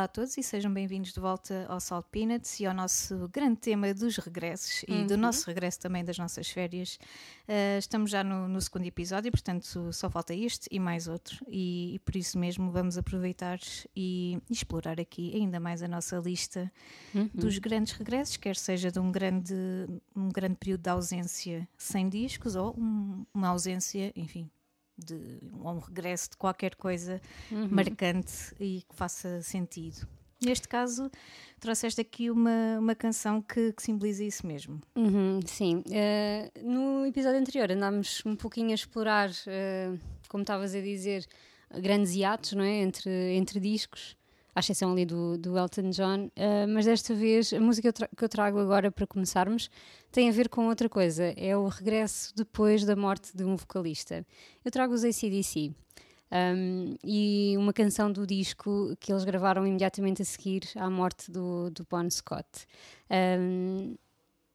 Olá 0.00 0.06
a 0.06 0.08
todos 0.08 0.38
e 0.38 0.42
sejam 0.42 0.72
bem-vindos 0.72 1.12
de 1.12 1.20
volta 1.20 1.66
ao 1.68 1.78
Salt 1.78 2.06
Peanuts 2.10 2.58
e 2.58 2.64
ao 2.64 2.72
nosso 2.72 3.28
grande 3.28 3.56
tema 3.60 3.92
dos 3.92 4.16
regressos 4.16 4.82
e 4.88 5.04
do 5.04 5.14
nosso 5.18 5.46
regresso 5.46 5.78
também 5.78 6.02
das 6.02 6.16
nossas 6.16 6.48
férias. 6.48 6.98
Uh, 7.46 7.78
estamos 7.78 8.10
já 8.10 8.24
no, 8.24 8.48
no, 8.48 8.58
segundo 8.62 8.86
episódio, 8.86 9.30
portanto 9.30 9.92
só 9.92 10.08
falta 10.08 10.32
este 10.34 10.66
e 10.70 10.80
mais 10.80 11.06
outro, 11.06 11.44
e, 11.46 11.96
e 11.96 11.98
por 11.98 12.16
isso 12.16 12.38
mesmo 12.38 12.70
vamos 12.70 12.96
aproveitar 12.96 13.58
e 13.94 14.38
explorar 14.48 14.98
aqui 14.98 15.36
ainda 15.36 15.60
mais 15.60 15.82
a 15.82 15.88
nossa 15.88 16.16
lista 16.16 16.72
Uhum. 17.14 17.28
dos 17.34 17.58
grandes 17.58 17.92
regressos, 17.92 18.38
quer 18.38 18.56
seja 18.56 18.90
de 18.90 18.98
um 18.98 19.12
grande, 19.12 19.52
um 20.16 20.30
grande 20.30 20.54
período 20.56 20.80
de 20.80 20.88
ausência 20.88 21.68
sem 21.76 22.08
discos 22.08 22.56
ou 22.56 22.74
um- 22.78 23.26
uma 23.34 23.48
ausência, 23.48 24.10
enfim. 24.16 24.48
De, 25.04 25.38
um 25.52 25.78
regresso 25.78 26.30
de 26.30 26.36
qualquer 26.36 26.74
coisa 26.74 27.20
marcante 27.70 28.54
e 28.60 28.82
que 28.88 28.94
faça 28.94 29.42
sentido. 29.42 30.06
Neste 30.42 30.66
caso, 30.66 31.10
trouxeste 31.60 32.00
aqui 32.00 32.30
uma, 32.30 32.78
uma 32.78 32.94
canção 32.94 33.42
que, 33.42 33.74
que 33.74 33.82
simboliza 33.82 34.24
isso 34.24 34.46
mesmo. 34.46 34.80
Uhum, 34.96 35.40
sim. 35.44 35.84
Eh, 35.90 36.50
no 36.62 37.04
episódio 37.04 37.38
anterior 37.38 37.70
andámos 37.70 38.22
um 38.24 38.34
pouquinho 38.34 38.70
a 38.70 38.74
explorar, 38.74 39.30
eh, 39.46 39.92
como 40.28 40.42
estavas 40.42 40.74
a 40.74 40.80
dizer, 40.80 41.26
grandes 41.78 42.14
hiatos 42.14 42.52
não 42.52 42.64
é? 42.64 42.76
entre, 42.76 43.10
entre 43.34 43.60
discos, 43.60 44.16
à 44.60 44.62
exceção 44.62 44.92
ali 44.92 45.06
do, 45.06 45.38
do 45.38 45.58
Elton 45.58 45.90
John, 45.90 46.30
eh, 46.36 46.66
mas 46.66 46.84
desta 46.84 47.14
vez 47.14 47.52
a 47.52 47.58
música 47.58 47.92
que 47.92 48.24
eu 48.24 48.28
trago 48.28 48.58
agora 48.58 48.90
para 48.92 49.06
começarmos 49.06 49.70
tem 50.12 50.28
a 50.28 50.32
ver 50.32 50.48
com 50.48 50.68
outra 50.68 50.88
coisa, 50.88 51.32
é 51.36 51.56
o 51.56 51.66
regresso 51.66 52.34
depois 52.36 52.84
da 52.84 52.94
morte 52.94 53.34
de 53.34 53.42
um 53.44 53.56
vocalista. 53.56 54.24
Eu 54.64 54.70
trago 54.70 54.92
os 54.92 55.02
ACDC. 55.04 55.72
Um, 56.32 56.94
e 57.02 57.56
uma 57.58 57.72
canção 57.72 58.12
do 58.12 58.24
disco 58.24 58.96
que 59.00 59.10
eles 59.10 59.24
gravaram 59.24 59.66
imediatamente 59.66 60.22
a 60.22 60.24
seguir 60.24 60.62
à 60.76 60.88
morte 60.88 61.28
do, 61.28 61.70
do 61.70 61.84
Bon 61.90 62.08
Scott. 62.08 62.46
Um, 63.10 63.96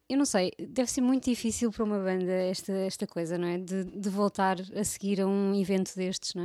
eu 0.08 0.18
não 0.18 0.26
sei, 0.26 0.52
deve 0.60 0.90
ser 0.90 1.02
muito 1.02 1.30
difícil 1.30 1.72
para 1.72 1.84
uma 1.84 1.98
banda 1.98 2.32
esta, 2.32 2.72
esta 2.72 3.08
coisa, 3.08 3.38
não 3.38 3.48
é? 3.48 3.58
De, 3.58 3.86
de 3.86 4.10
voltar 4.10 4.58
a 4.76 4.84
seguir 4.84 5.20
a 5.22 5.28
um 5.28 5.56
evento 5.56 5.96
destes, 5.96 6.36
não 6.36 6.44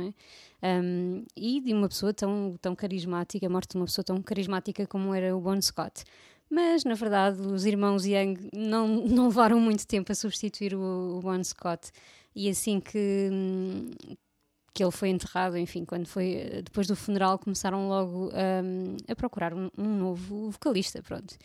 é? 0.61 0.79
Um, 0.81 1.23
e 1.35 1.61
de 1.61 1.73
uma 1.73 1.87
pessoa 1.87 2.13
tão, 2.13 2.57
tão 2.59 2.75
carismática, 2.75 3.45
a 3.45 3.49
morte 3.49 3.71
de 3.71 3.77
uma 3.77 3.85
pessoa 3.85 4.03
tão 4.03 4.21
carismática 4.21 4.87
como 4.87 5.13
era 5.13 5.35
o 5.35 5.39
Bon 5.39 5.61
Scott. 5.61 6.03
Mas, 6.49 6.83
na 6.83 6.95
verdade, 6.95 7.39
os 7.39 7.65
irmãos 7.65 8.05
Young 8.05 8.49
não, 8.53 8.87
não 9.07 9.27
levaram 9.27 9.59
muito 9.59 9.85
tempo 9.85 10.11
a 10.11 10.15
substituir 10.15 10.75
o, 10.75 11.17
o 11.17 11.21
Bon 11.21 11.43
Scott. 11.43 11.91
E 12.35 12.49
assim 12.49 12.79
que, 12.79 13.29
hum, 13.31 13.91
que 14.73 14.83
ele 14.83 14.91
foi 14.91 15.09
enterrado, 15.09 15.57
enfim, 15.57 15.83
quando 15.83 16.07
foi 16.07 16.33
eh, 16.33 16.61
depois 16.61 16.87
do 16.87 16.95
funeral, 16.95 17.37
começaram 17.37 17.89
logo 17.89 18.29
hum, 18.29 18.95
a 19.07 19.15
procurar 19.15 19.53
um, 19.53 19.69
um 19.77 19.95
novo 19.97 20.49
vocalista, 20.49 21.01
pronto. 21.01 21.35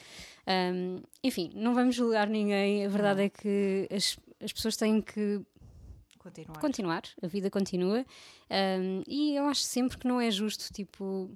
Hum, 0.46 1.02
enfim, 1.24 1.50
não 1.54 1.74
vamos 1.74 1.94
julgar 1.94 2.28
ninguém, 2.28 2.86
a 2.86 2.88
verdade 2.88 3.22
é 3.22 3.28
que 3.28 3.88
as, 3.90 4.16
as 4.40 4.52
pessoas 4.52 4.76
têm 4.76 5.00
que 5.00 5.40
Continuar. 6.18 6.60
continuar, 6.60 7.02
a 7.22 7.26
vida 7.26 7.50
continua, 7.50 8.04
hum, 8.80 9.02
e 9.06 9.34
eu 9.34 9.44
acho 9.46 9.62
sempre 9.62 9.98
que 9.98 10.06
não 10.06 10.20
é 10.20 10.30
justo, 10.30 10.72
tipo, 10.72 11.30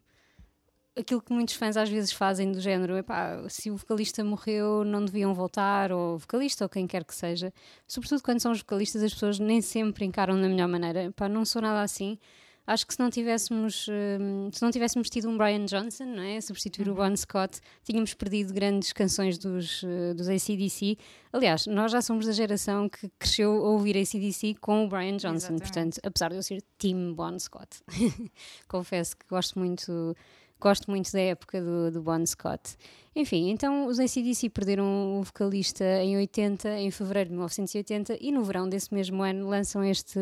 aquilo 0.99 1.23
que 1.23 1.33
muitos 1.33 1.55
fãs 1.55 1.77
às 1.77 1.89
vezes 1.89 2.13
fazem 2.13 2.53
do 2.53 2.61
género, 2.61 2.97
epá, 2.97 3.49
se 3.49 3.71
o 3.71 3.77
vocalista 3.77 4.23
morreu 4.25 4.85
não 4.85 5.05
deviam 5.05 5.33
voltar, 5.35 5.93
ou 5.93 6.19
vocalista, 6.19 6.65
ou 6.65 6.69
quem 6.69 6.87
quer 6.87 7.05
que 7.05 7.15
seja, 7.15 7.53
sobretudo 7.87 8.23
quando 8.23 8.41
são 8.41 8.53
os 8.53 8.59
vocalistas 8.59 9.03
as 9.03 9.13
pessoas 9.13 9.39
nem 9.39 9.61
sempre 9.61 10.05
encaram 10.05 10.41
da 10.41 10.49
melhor 10.49 10.69
maneira, 10.69 11.05
epá, 11.05 11.29
não 11.29 11.45
sou 11.45 11.63
nada 11.63 11.83
assim, 11.83 12.19
acho 12.67 12.87
que 12.87 12.95
se 12.95 13.01
não 13.01 13.11
tivéssemos 13.11 13.87
hum, 13.89 14.49
se 14.53 14.63
não 14.63 14.71
tivéssemos 14.71 15.11
tido 15.11 15.29
um 15.29 15.37
Brian 15.37 15.65
Johnson 15.65 16.05
não 16.05 16.23
é, 16.23 16.41
substituir 16.41 16.89
o 16.89 16.95
Bon 16.95 17.15
Scott 17.17 17.61
tínhamos 17.83 18.15
perdido 18.15 18.53
grandes 18.53 18.93
canções 18.93 19.39
dos, 19.39 19.83
eh, 19.83 20.15
dos 20.15 20.29
ACDC 20.29 20.97
aliás, 21.33 21.67
nós 21.67 21.91
já 21.91 22.01
somos 22.01 22.27
da 22.27 22.33
geração 22.33 22.89
que 22.89 23.11
cresceu 23.19 23.51
a 23.51 23.71
ouvir 23.71 23.97
ACDC 23.97 24.55
com 24.61 24.85
o 24.85 24.89
Brian 24.89 25.17
Johnson, 25.17 25.55
Exatamente. 25.55 25.63
portanto 25.63 26.01
apesar 26.05 26.31
de 26.31 26.37
eu 26.37 26.43
ser 26.43 26.63
Team 26.79 27.15
Bon 27.15 27.37
Scott 27.39 27.81
confesso 28.69 29.17
que 29.17 29.27
gosto 29.29 29.59
muito 29.59 30.15
gosto 30.61 30.91
muito 30.91 31.11
da 31.13 31.21
época 31.21 31.61
do, 31.61 31.91
do 31.91 32.03
Bon 32.03 32.25
Scott. 32.27 32.77
Enfim, 33.15 33.51
então 33.51 33.87
os 33.87 33.99
ACDC 33.99 34.51
perderam 34.51 35.19
o 35.19 35.23
vocalista 35.23 35.85
em 36.03 36.17
80, 36.17 36.79
em 36.79 36.91
fevereiro 36.91 37.31
de 37.31 37.35
1980 37.35 38.19
e 38.21 38.31
no 38.31 38.45
verão 38.45 38.69
desse 38.69 38.95
mesmo 38.95 39.23
ano 39.23 39.49
lançam 39.49 39.83
este 39.83 40.19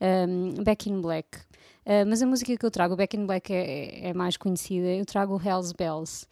um, 0.00 0.62
Back 0.62 0.90
in 0.90 1.00
Black. 1.00 1.38
Uh, 1.86 2.04
mas 2.06 2.20
a 2.20 2.26
música 2.26 2.54
que 2.54 2.66
eu 2.66 2.70
trago, 2.70 2.94
o 2.94 2.96
Back 2.96 3.16
in 3.16 3.24
Black 3.24 3.52
é, 3.52 4.08
é 4.08 4.12
mais 4.12 4.36
conhecida, 4.36 4.88
eu 4.88 5.06
trago 5.06 5.36
o 5.36 5.42
Hells 5.42 5.72
Bells 5.74 6.26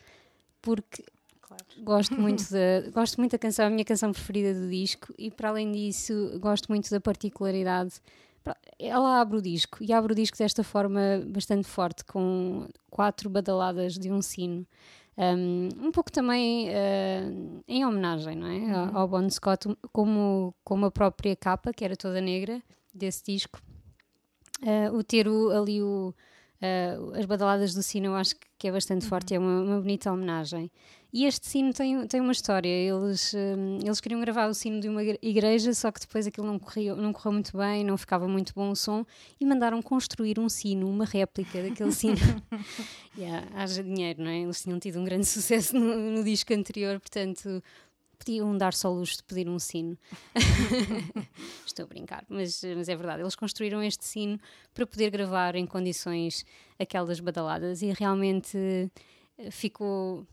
porque 0.60 1.02
Claro. 1.40 1.64
gosto 1.78 2.20
muito 2.20 2.42
da 2.50 2.90
gosto 2.92 3.18
muito 3.18 3.32
da 3.32 3.38
canção, 3.38 3.64
é 3.64 3.68
a 3.68 3.70
minha 3.70 3.84
canção 3.84 4.12
preferida 4.12 4.52
do 4.52 4.68
disco 4.68 5.14
e 5.16 5.30
para 5.30 5.50
além 5.50 5.70
disso 5.70 6.38
gosto 6.40 6.68
muito 6.68 6.90
da 6.90 7.00
particularidade 7.00 7.94
ela 8.78 9.20
abre 9.20 9.38
o 9.38 9.42
disco 9.42 9.78
e 9.82 9.92
abre 9.92 10.12
o 10.12 10.16
disco 10.16 10.36
desta 10.38 10.62
forma 10.62 11.00
bastante 11.26 11.66
forte 11.68 12.04
com 12.04 12.68
quatro 12.90 13.28
badaladas 13.30 13.94
de 13.94 14.10
um 14.10 14.20
sino 14.22 14.66
um, 15.18 15.68
um 15.86 15.90
pouco 15.92 16.12
também 16.12 16.68
uh, 16.68 17.62
em 17.66 17.84
homenagem 17.86 18.36
não 18.36 18.46
é? 18.48 18.70
ao, 18.72 18.96
ao 18.98 19.08
Bon 19.08 19.28
Scott 19.30 19.66
como, 19.92 20.54
como 20.62 20.86
a 20.86 20.90
própria 20.90 21.34
capa 21.34 21.72
que 21.72 21.84
era 21.84 21.96
toda 21.96 22.20
negra 22.20 22.62
desse 22.94 23.24
disco 23.24 23.60
Uh, 24.62 24.96
o 24.96 25.04
ter 25.04 25.28
o- 25.28 25.50
ali 25.50 25.82
o, 25.82 26.14
uh, 26.62 27.12
as 27.14 27.26
badaladas 27.26 27.74
do 27.74 27.82
sino 27.82 28.06
eu 28.06 28.14
acho 28.14 28.34
que, 28.58 28.66
é 28.66 28.72
bastante 28.72 29.04
forte, 29.04 29.34
é 29.34 29.38
uma, 29.38 29.60
uma 29.60 29.80
bonita 29.82 30.10
homenagem. 30.10 30.70
E 31.16 31.24
este 31.24 31.46
sino 31.46 31.72
tem, 31.72 32.06
tem 32.06 32.20
uma 32.20 32.30
história. 32.32 32.68
Eles, 32.68 33.32
um, 33.32 33.78
eles 33.82 34.02
queriam 34.02 34.20
gravar 34.20 34.48
o 34.48 34.52
sino 34.54 34.80
de 34.80 34.86
uma 34.86 35.02
igre- 35.02 35.18
igreja, 35.22 35.72
só 35.72 35.90
que 35.90 35.98
depois 36.00 36.26
aquilo 36.26 36.46
não, 36.46 36.58
corria, 36.58 36.94
não 36.94 37.10
correu 37.10 37.32
muito 37.32 37.56
bem, 37.56 37.82
não 37.82 37.96
ficava 37.96 38.28
muito 38.28 38.52
bom 38.54 38.68
o 38.70 38.76
som, 38.76 39.02
e 39.40 39.46
mandaram 39.46 39.80
construir 39.80 40.38
um 40.38 40.46
sino, 40.46 40.86
uma 40.86 41.06
réplica 41.06 41.62
daquele 41.62 41.90
sino. 41.90 42.16
yeah, 43.16 43.48
haja 43.54 43.82
dinheiro, 43.82 44.22
não 44.22 44.30
é? 44.30 44.40
Eles 44.40 44.60
tinham 44.60 44.78
tido 44.78 45.00
um 45.00 45.04
grande 45.04 45.24
sucesso 45.26 45.74
no, 45.74 46.10
no 46.10 46.22
disco 46.22 46.52
anterior, 46.52 47.00
portanto 47.00 47.62
podiam 48.18 48.54
dar 48.54 48.74
só 48.74 48.90
luxo 48.92 49.16
de 49.16 49.22
pedir 49.24 49.48
um 49.48 49.58
sino. 49.58 49.96
Estou 51.66 51.86
a 51.86 51.88
brincar, 51.88 52.26
mas, 52.28 52.62
mas 52.76 52.90
é 52.90 52.94
verdade. 52.94 53.22
Eles 53.22 53.34
construíram 53.34 53.82
este 53.82 54.04
sino 54.04 54.38
para 54.74 54.86
poder 54.86 55.08
gravar 55.10 55.54
em 55.54 55.64
condições 55.64 56.44
aquelas 56.78 57.20
badaladas 57.20 57.80
e 57.80 57.90
realmente 57.92 58.90
eh, 59.38 59.50
ficou. 59.50 60.26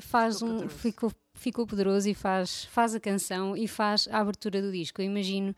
Faz 0.00 0.34
Ficou 0.36 0.48
um, 0.48 0.52
poderoso. 0.54 0.78
ficou, 0.78 1.12
ficou 1.34 1.66
poderoso 1.66 2.08
e 2.08 2.14
faz, 2.14 2.64
faz 2.66 2.94
a 2.94 3.00
canção 3.00 3.56
e 3.56 3.66
faz 3.68 4.08
a 4.10 4.18
abertura 4.20 4.60
do 4.62 4.70
disco. 4.72 5.00
Eu 5.00 5.06
imagino 5.06 5.54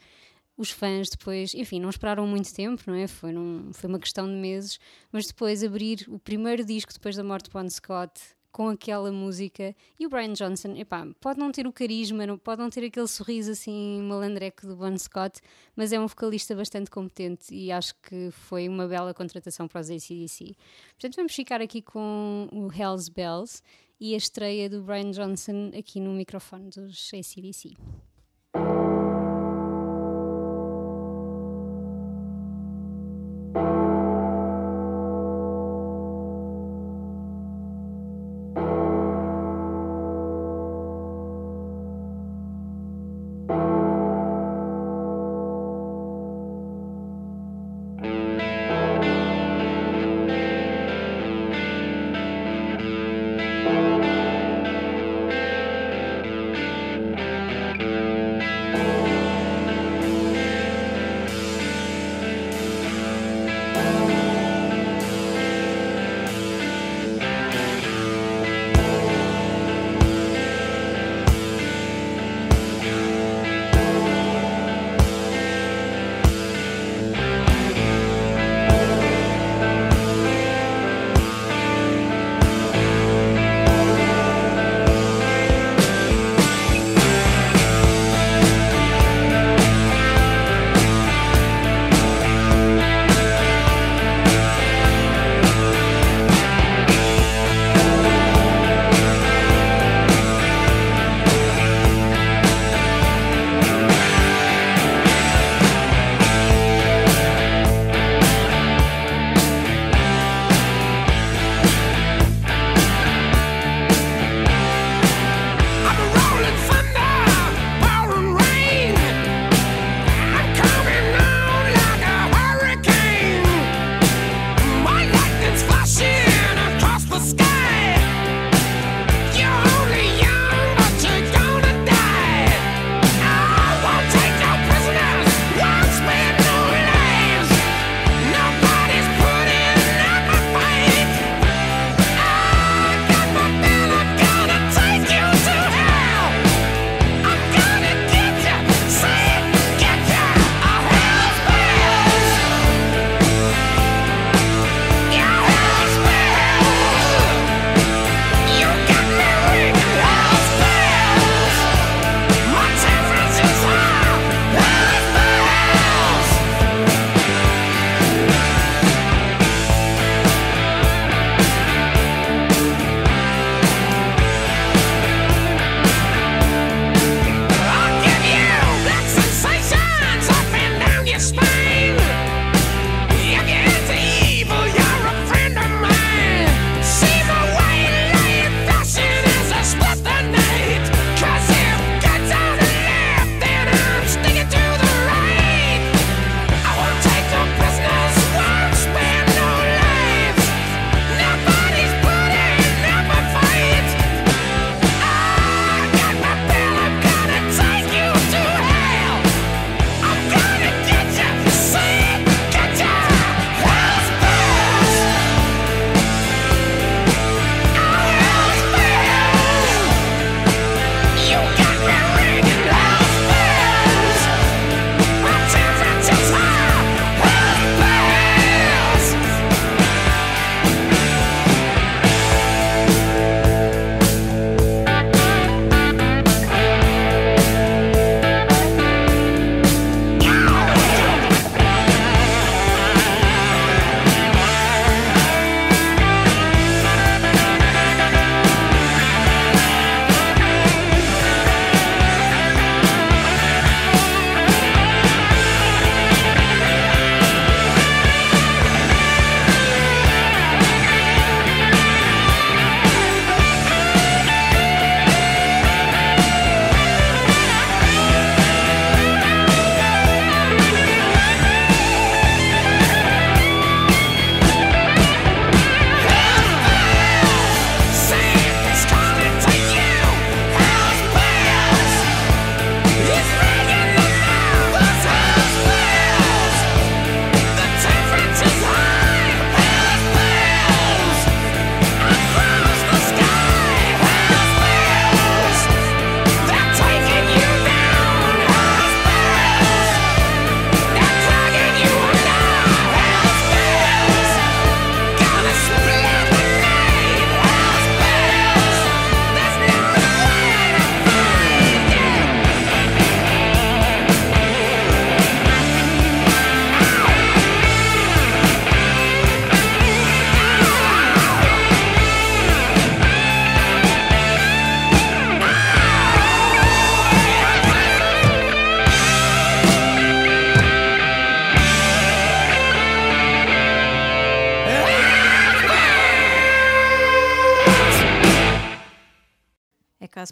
os 0.56 0.70
fãs 0.70 1.08
depois, 1.08 1.54
enfim, 1.54 1.80
não 1.80 1.88
esperaram 1.88 2.26
muito 2.26 2.52
tempo, 2.52 2.82
não 2.86 2.94
é? 2.94 3.06
Foi, 3.06 3.32
num- 3.32 3.72
foi 3.72 3.88
uma 3.88 3.98
questão 3.98 4.26
de 4.26 4.34
meses, 4.34 4.78
mas 5.10 5.26
depois 5.26 5.64
abrir 5.64 6.04
o 6.08 6.18
primeiro 6.18 6.64
disco 6.64 6.92
depois 6.92 7.16
da 7.16 7.24
morte 7.24 7.46
de 7.46 7.50
Bon 7.52 7.68
Scott 7.68 8.20
com 8.52 8.68
aquela 8.68 9.12
música 9.12 9.74
e 9.98 10.04
o 10.04 10.10
Brian 10.10 10.32
Johnson, 10.32 10.74
epá, 10.76 11.06
pode 11.20 11.38
não 11.38 11.52
ter 11.52 11.68
o 11.68 11.72
carisma, 11.72 12.26
não- 12.26 12.36
pode 12.36 12.60
não 12.60 12.68
ter 12.68 12.84
aquele 12.84 13.06
sorriso 13.06 13.52
assim 13.52 14.02
malandreco 14.02 14.66
do 14.66 14.74
Bon 14.76 14.94
Scott, 14.98 15.40
mas 15.76 15.92
é 15.92 16.00
um 16.00 16.06
vocalista 16.08 16.54
bastante 16.54 16.90
competente 16.90 17.54
e 17.54 17.70
acho 17.72 17.94
que 18.02 18.30
foi 18.32 18.68
uma 18.68 18.86
bela 18.88 19.14
contratação 19.14 19.66
para 19.68 19.80
os 19.80 19.88
ACDC. 19.88 20.56
Portanto, 20.90 21.14
vamos 21.16 21.32
ficar 21.34 21.62
aqui 21.62 21.80
com 21.80 22.48
o 22.52 22.66
Hells 22.70 23.08
Bells 23.10 23.62
e 24.00 24.14
a 24.14 24.16
estreia 24.16 24.68
do 24.70 24.82
Brian 24.82 25.10
Johnson 25.10 25.70
aqui 25.78 26.00
no 26.00 26.12
microfone 26.12 26.70
dos 26.70 27.10
ACDC. 27.12 27.76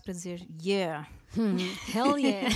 Para 0.08 0.14
dizer 0.14 0.46
yeah. 0.64 1.06
Hell 1.94 2.16
yeah! 2.18 2.48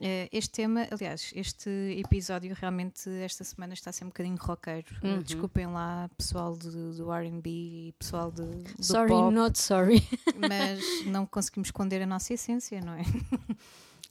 Eh, 0.00 0.28
este 0.32 0.52
tema, 0.52 0.86
aliás, 0.92 1.32
este 1.34 1.68
episódio 1.98 2.54
realmente 2.54 3.10
esta 3.24 3.42
semana 3.42 3.74
está 3.74 3.90
a 3.90 3.92
ser 3.92 4.04
um 4.04 4.08
bocadinho 4.08 4.36
roqueiro. 4.40 4.86
Uhum. 5.02 5.20
Desculpem 5.20 5.66
lá, 5.66 6.08
pessoal 6.16 6.56
do, 6.56 6.94
do 6.94 7.10
RB 7.12 7.48
e 7.88 7.94
pessoal 7.98 8.30
de, 8.30 8.42
do 8.44 8.84
sorry, 8.84 9.08
pop, 9.08 9.34
not 9.34 9.58
sorry. 9.58 10.00
mas 10.38 11.04
não 11.06 11.26
conseguimos 11.26 11.66
esconder 11.68 12.00
a 12.02 12.06
nossa 12.06 12.32
essência, 12.32 12.80
não 12.80 12.94
é? 12.94 13.02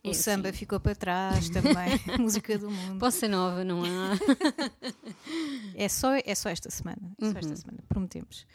O 0.04 0.10
É 0.10 0.14
samba 0.14 0.50
assim. 0.50 0.58
ficou 0.58 0.80
para 0.82 0.94
trás 0.96 1.48
também, 1.50 1.98
música 2.20 2.58
do 2.58 2.70
mundo. 2.70 3.00
Bossa 3.00 3.30
nova, 3.30 3.64
não 3.64 3.82
há? 3.86 4.18
É 5.76 5.88
só, 5.88 6.16
é 6.16 6.36
só 6.36 6.50
esta 6.50 6.70
semana, 6.70 7.02
só 7.18 7.28
esta 7.28 7.48
Uhum. 7.48 7.56
semana, 7.56 7.84
prometemos. 7.88 8.46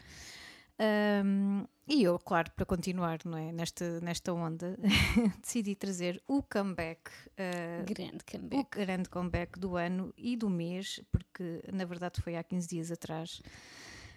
Ahm, 0.79 1.65
e 1.89 2.03
eu, 2.03 2.19
claro, 2.19 2.51
para 2.51 2.65
continuar 2.67 3.19
não 3.25 3.39
é, 3.39 3.53
nesta, 3.53 4.01
nesta 4.01 4.33
onda, 4.33 4.77
decidi 5.41 5.75
trazer 5.75 6.23
o 6.27 6.43
comeback, 6.43 7.11
ah, 7.39 7.85
Grande 7.85 8.17
o 8.17 8.31
comeback. 8.39 8.71
grande 8.79 9.09
comeback 9.09 9.59
do 9.59 9.77
ano 9.77 10.13
e 10.17 10.37
do 10.37 10.51
mês, 10.51 11.01
porque 11.13 11.63
na 11.73 11.85
verdade 11.85 12.21
foi 12.21 12.37
há 12.37 12.43
15 12.43 12.69
dias 12.69 12.91
atrás. 12.91 13.41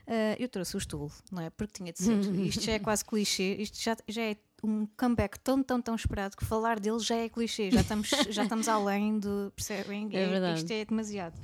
Ah, 0.07 0.35
eu 0.39 0.49
trouxe 0.49 0.75
o 0.75 0.79
Stool, 0.79 1.11
não 1.31 1.43
é? 1.43 1.49
Porque 1.51 1.73
tinha 1.73 1.93
de 1.93 1.99
ser. 1.99 2.17
Isto 2.41 2.61
já 2.63 2.73
é 2.73 2.79
quase 2.79 3.05
clichê, 3.05 3.55
isto 3.59 3.79
já, 3.79 3.95
já 4.07 4.23
é 4.23 4.35
um 4.63 4.87
comeback 4.97 5.39
tão, 5.39 5.61
tão, 5.63 5.79
tão 5.81 5.95
esperado 5.95 6.35
que 6.35 6.43
falar 6.43 6.79
dele 6.79 6.99
já 6.99 7.15
é 7.15 7.29
clichê, 7.29 7.69
já 7.71 7.81
estamos, 7.81 8.09
já 8.29 8.43
estamos 8.43 8.67
além 8.67 9.19
do. 9.19 9.53
Percebem? 9.55 10.09
É 10.11 10.27
verdade. 10.27 10.57
Isto 10.59 10.71
é 10.71 10.83
demasiado. 10.85 11.39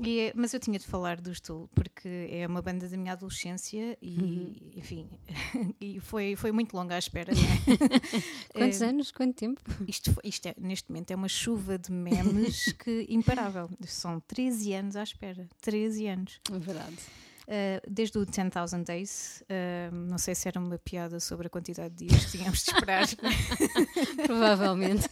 E 0.00 0.20
é- 0.20 0.32
mas 0.34 0.54
eu 0.54 0.60
tinha 0.60 0.78
de 0.78 0.86
falar 0.86 1.20
do 1.20 1.30
Stool 1.34 1.68
porque 1.74 2.08
é 2.30 2.46
uma 2.46 2.62
banda 2.62 2.88
da 2.88 2.96
minha 2.96 3.12
adolescência 3.12 3.96
e, 4.00 4.18
Uhum. 4.18 4.54
enfim, 4.76 5.08
e 5.80 6.00
foi, 6.00 6.34
foi 6.34 6.50
muito 6.50 6.74
longa 6.74 6.94
a 6.94 6.98
espera. 6.98 7.30
é? 7.32 7.36
Quantos 8.54 8.80
Eh, 8.80 8.86
anos? 8.86 9.10
Quanto 9.10 9.34
tempo? 9.36 9.60
isto, 9.86 10.14
isto 10.24 10.46
é, 10.46 10.54
neste 10.58 10.90
momento 10.90 11.10
é 11.10 11.16
uma 11.16 11.28
chuva 11.28 11.78
de 11.78 11.92
memes 11.92 12.72
que 12.82 13.06
imparável. 13.08 13.68
São 13.86 14.18
13 14.20 14.72
anos 14.72 14.96
à 14.96 15.02
espera. 15.02 15.46
13 15.60 16.06
anos. 16.06 16.40
É 16.50 16.58
verdade. 16.58 16.96
Uh, 17.42 17.80
desde 17.90 18.18
o 18.18 18.24
10,000 18.24 18.84
Days, 18.84 19.42
uh, 19.42 19.94
não 19.94 20.16
sei 20.16 20.34
se 20.34 20.46
era 20.46 20.60
uma 20.60 20.78
piada 20.78 21.18
sobre 21.18 21.48
a 21.48 21.50
quantidade 21.50 21.92
de 21.94 22.06
dias 22.06 22.24
que 22.26 22.38
tínhamos 22.38 22.62
de 22.62 22.70
esperar. 22.70 23.04
Provavelmente. 24.26 25.08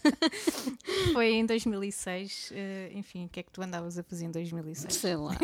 Foi 1.13 1.33
em 1.33 1.45
2006. 1.45 2.53
uh, 2.53 2.97
enfim, 2.99 3.27
o 3.27 3.29
que 3.29 3.41
é 3.41 3.43
que 3.43 3.51
tu 3.51 3.61
andavas 3.63 3.99
a 3.99 4.03
fazer 4.03 4.27
em 4.27 4.31
2006? 4.31 4.95
Sei 4.95 5.17
lá. 5.17 5.37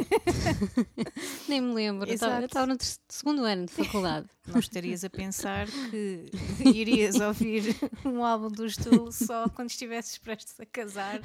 Nem 1.49 1.61
me 1.61 1.75
lembro. 1.75 2.09
Exato. 2.09 2.14
estava- 2.14 2.43
Eu 2.43 2.47
estava 2.47 2.66
no 2.66 2.76
segundo 3.09 3.45
ano 3.45 3.66
de 3.66 3.73
faculdade. 3.73 4.26
Não 4.47 4.61
estarias 4.61 5.05
a 5.05 5.11
pensar 5.11 5.67
que 5.91 6.26
irias 6.65 7.21
ouvir 7.21 7.76
um 8.05 8.25
álbum 8.25 8.49
do 8.49 8.69
Stool 8.69 9.11
só 9.11 9.49
quando 9.49 9.71
estivesses 9.71 10.19
prestes 10.19 10.59
a 10.61 10.67
casar 10.67 11.21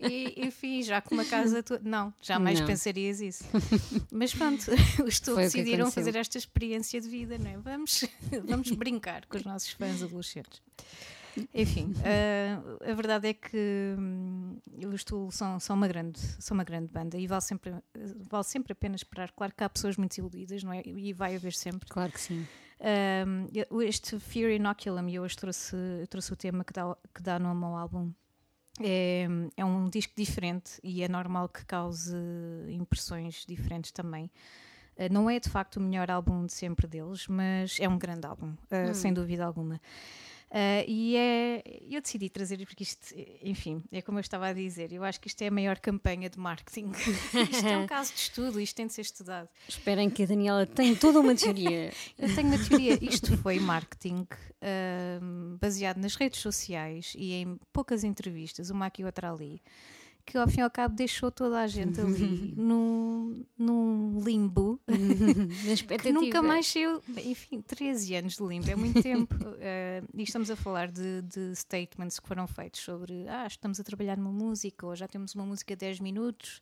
e, 0.00 0.34
enfim, 0.46 0.82
já 0.82 1.00
com 1.00 1.14
uma 1.14 1.24
casa 1.24 1.62
tua. 1.62 1.80
Não, 1.82 2.12
jamais 2.22 2.60
Não. 2.60 2.66
pensarias 2.66 3.20
isso. 3.20 3.44
Mas 4.10 4.34
pronto, 4.34 4.62
os 5.06 5.18
que 5.18 5.34
decidiram 5.34 5.90
fazer 5.90 6.16
esta 6.16 6.38
experiência 6.38 7.00
de 7.00 7.08
vida, 7.08 7.38
não 7.38 7.50
é? 7.50 7.56
Vamos, 7.58 8.04
vamos 8.44 8.70
brincar 8.72 9.26
com 9.26 9.36
os 9.36 9.44
nossos 9.44 9.70
fãs 9.70 10.02
adolescentes. 10.02 10.60
Enfim, 11.52 11.92
ah, 12.02 12.90
a 12.90 12.94
verdade 12.94 13.28
é 13.28 13.34
que 13.34 13.94
hum, 13.98 14.58
os 14.92 15.04
Tool 15.04 15.30
são, 15.30 15.60
são, 15.60 15.76
uma 15.76 15.86
grande, 15.86 16.18
são 16.18 16.54
uma 16.54 16.64
grande 16.64 16.88
banda 16.88 17.18
e 17.18 17.26
vale 17.26 17.42
sempre, 17.42 17.74
vale 18.30 18.44
sempre 18.44 18.72
a 18.72 18.76
pena 18.76 18.96
esperar. 18.96 19.30
Claro 19.32 19.52
que 19.54 19.62
há 19.62 19.68
pessoas 19.68 19.96
muito 19.96 20.16
iludidas, 20.16 20.62
não 20.62 20.72
é? 20.72 20.82
E 20.84 21.12
vai 21.12 21.36
haver 21.36 21.52
sempre. 21.52 21.88
Claro 21.88 22.10
que 22.10 22.20
sim. 22.20 22.46
Um, 22.78 23.48
este 23.82 24.18
Fear 24.18 24.50
Inoculum, 24.52 25.08
e 25.08 25.14
eu 25.14 25.22
hoje 25.22 25.36
trouxe, 25.36 25.76
trouxe 26.10 26.32
o 26.32 26.36
tema 26.36 26.64
que 26.64 26.72
dá, 26.72 26.96
que 27.14 27.22
dá 27.22 27.38
nome 27.38 27.64
ao 27.64 27.76
álbum. 27.76 28.12
É, 28.80 29.26
é 29.56 29.64
um 29.64 29.88
disco 29.88 30.12
diferente 30.14 30.78
e 30.82 31.02
é 31.02 31.08
normal 31.08 31.48
que 31.48 31.64
cause 31.64 32.14
impressões 32.68 33.44
diferentes 33.46 33.90
também. 33.90 34.30
Uh, 34.96 35.10
não 35.10 35.30
é 35.30 35.40
de 35.40 35.48
facto 35.48 35.76
o 35.76 35.80
melhor 35.80 36.10
álbum 36.10 36.44
de 36.44 36.52
sempre 36.52 36.86
deles, 36.86 37.26
mas 37.26 37.78
é 37.80 37.88
um 37.88 37.98
grande 37.98 38.26
álbum, 38.26 38.50
uh, 38.50 38.94
sem 38.94 39.12
dúvida 39.12 39.44
alguma. 39.44 39.80
Uh, 40.48 40.84
e 40.86 41.16
é, 41.16 41.62
eu 41.90 42.00
decidi 42.00 42.30
trazer 42.30 42.64
porque 42.64 42.84
isto, 42.84 43.14
enfim, 43.42 43.82
é 43.90 44.00
como 44.00 44.18
eu 44.18 44.20
estava 44.20 44.46
a 44.46 44.52
dizer, 44.52 44.92
eu 44.92 45.02
acho 45.02 45.20
que 45.20 45.26
isto 45.26 45.42
é 45.42 45.48
a 45.48 45.50
maior 45.50 45.78
campanha 45.78 46.30
de 46.30 46.38
marketing. 46.38 46.92
isto 47.50 47.66
é 47.66 47.76
um 47.76 47.86
caso 47.86 48.12
de 48.12 48.20
estudo, 48.20 48.60
isto 48.60 48.76
tem 48.76 48.86
de 48.86 48.92
ser 48.92 49.02
estudado. 49.02 49.48
Esperem 49.68 50.08
que 50.08 50.22
a 50.22 50.26
Daniela 50.26 50.64
tem 50.64 50.94
toda 50.94 51.20
uma 51.20 51.34
teoria. 51.34 51.92
Eu 52.16 52.34
tenho 52.34 52.48
uma 52.48 52.58
teoria. 52.58 52.96
Isto 53.02 53.36
foi 53.38 53.58
marketing 53.58 54.26
ahm, 54.62 55.56
baseado 55.60 55.98
nas 55.98 56.14
redes 56.14 56.40
sociais 56.40 57.12
e 57.16 57.32
em 57.32 57.58
poucas 57.72 58.04
entrevistas, 58.04 58.70
uma 58.70 58.86
aqui 58.86 59.02
e 59.02 59.04
outra 59.04 59.32
ali, 59.32 59.60
que 60.26 60.36
ao 60.36 60.48
fim 60.48 60.58
e 60.58 60.62
ao 60.62 60.70
cabo 60.70 60.94
deixou 60.94 61.30
toda 61.30 61.60
a 61.60 61.66
gente 61.68 62.00
ali 62.00 62.52
num, 62.58 63.46
num 63.56 64.20
limbo 64.22 64.80
que 66.02 66.12
nunca 66.12 66.42
mais 66.42 66.66
saiu. 66.66 67.00
Enfim, 67.24 67.62
13 67.62 68.16
anos 68.16 68.36
de 68.36 68.42
limbo, 68.42 68.68
é 68.68 68.74
muito 68.74 69.00
tempo. 69.00 69.34
Ah, 69.34 70.04
e 70.12 70.22
estamos 70.24 70.50
a 70.50 70.56
falar 70.56 70.90
de, 70.90 71.22
de 71.22 71.54
statements 71.54 72.18
que 72.18 72.26
foram 72.26 72.46
feitos 72.48 72.80
sobre 72.80 73.26
ah, 73.28 73.46
estamos 73.46 73.78
a 73.78 73.84
trabalhar 73.84 74.16
numa 74.16 74.32
música 74.32 74.84
ou 74.84 74.96
já 74.96 75.06
temos 75.06 75.34
uma 75.34 75.46
música 75.46 75.76
de 75.76 75.80
10 75.80 76.00
minutos. 76.00 76.60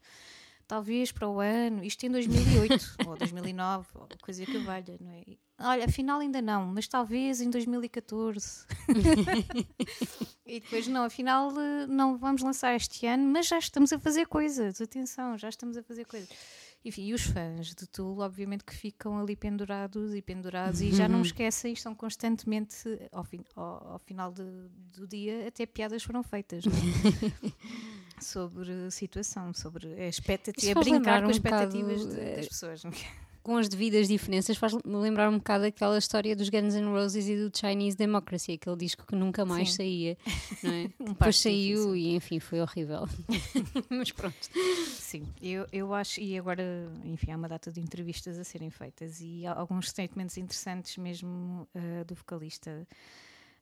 Talvez 0.67 1.13
para 1.13 1.29
o 1.29 1.41
ano, 1.41 1.85
isto 1.85 2.05
em 2.07 2.11
2008 2.11 2.97
ou 3.07 3.17
2009, 3.17 3.87
ou 3.95 4.09
coisa 4.23 4.47
que 4.47 4.59
valha, 4.59 4.97
não 5.01 5.11
é? 5.11 5.25
Olha, 5.59 5.85
afinal 5.85 6.19
ainda 6.21 6.43
não, 6.43 6.67
mas 6.67 6.89
talvez 6.89 7.41
em 7.41 7.49
2014. 7.49 8.67
e 10.45 10.61
depois, 10.61 10.89
não, 10.89 11.05
afinal 11.05 11.51
eh, 11.59 11.87
não 11.87 12.17
vamos 12.19 12.43
lançar 12.43 12.75
este 12.75 13.07
ano, 13.07 13.25
mas 13.25 13.47
já 13.47 13.59
estamos 13.59 13.93
a 13.93 13.99
fazer 13.99 14.27
coisas, 14.27 14.81
atenção, 14.81 15.39
já 15.39 15.49
estamos 15.49 15.77
a 15.77 15.83
fazer 15.83 16.05
coisas. 16.07 16.29
Enfim, 16.85 17.07
e 17.07 17.15
os 17.15 17.23
fãs 17.23 17.69
de 17.75 17.87
Tool, 17.87 18.19
obviamente 18.19 18.63
que 18.63 18.75
ficam 18.75 19.17
ali 19.19 19.35
pendurados 19.35 20.13
e 20.13 20.21
pendurados 20.21 20.83
e 20.83 20.93
já 20.93 21.09
não 21.09 21.23
esquecem, 21.23 21.73
estão 21.73 21.95
constantemente, 21.95 22.77
ao, 23.11 23.25
fim, 23.25 23.43
ao, 23.57 23.93
ao 23.93 23.99
final 24.01 24.31
de- 24.31 24.69
do 24.93 25.07
dia, 25.07 25.49
até 25.49 25.65
piadas 25.65 26.03
foram 26.03 26.23
feitas. 26.23 26.63
é? 26.67 26.71
sobre 28.21 28.71
a 28.87 28.91
situação, 28.91 29.55
sobre 29.55 29.95
a 29.95 30.09
expectativa, 30.09 30.79
a 30.79 30.83
brincar 30.83 31.21
com 31.23 31.29
um 31.29 31.31
as 31.31 31.37
expectativas 31.37 32.03
bocado, 32.03 32.21
de- 32.21 32.35
das 32.37 32.45
eh, 32.45 32.49
pessoas. 32.49 32.85
não 32.85 32.91
é? 32.91 33.24
Com 33.45 33.59
as 33.59 33.69
devidas 33.69 34.09
diferenças, 34.09 34.57
faz-me 34.57 34.81
lembrar 34.87 35.29
um 35.29 35.37
bocado 35.37 35.67
aquela 35.67 35.99
história 35.99 36.35
dos 36.35 36.49
Guns 36.49 36.75
N' 36.75 36.87
Roses 36.87 37.29
e 37.29 37.37
do 37.37 37.55
Chinese 37.55 37.95
Democracy, 37.95 38.53
aquele 38.53 38.77
disco 38.77 39.07
que 39.07 39.15
nunca 39.15 39.45
mais 39.45 39.69
Sim. 39.73 39.77
saía. 39.77 40.17
Não 40.63 40.73
é? 40.73 40.91
Um 40.99 41.05
Depois 41.13 41.39
saiu 41.39 41.77
difícil. 41.77 41.97
e 41.97 42.17
enfim, 42.17 42.41
foi 42.41 42.61
horrível. 42.63 43.07
Mas 43.91 44.11
pronto. 44.13 44.35
Sim, 44.89 45.29
eu, 45.43 45.67
eu 45.71 45.93
acho, 45.93 46.23
e 46.23 46.39
agora, 46.39 46.65
enfim, 47.05 47.33
há 47.33 47.37
uma 47.37 47.47
data 47.47 47.71
de 47.71 47.81
entrevistas 47.81 48.39
a 48.39 48.45
serem 48.45 48.71
feitas 48.71 49.21
e 49.21 49.45
alguns 49.47 49.91
statements 49.91 50.39
interessantes 50.39 50.97
mesmo 50.97 51.69
eh, 51.75 52.03
do 52.05 52.15
vocalista. 52.15 52.89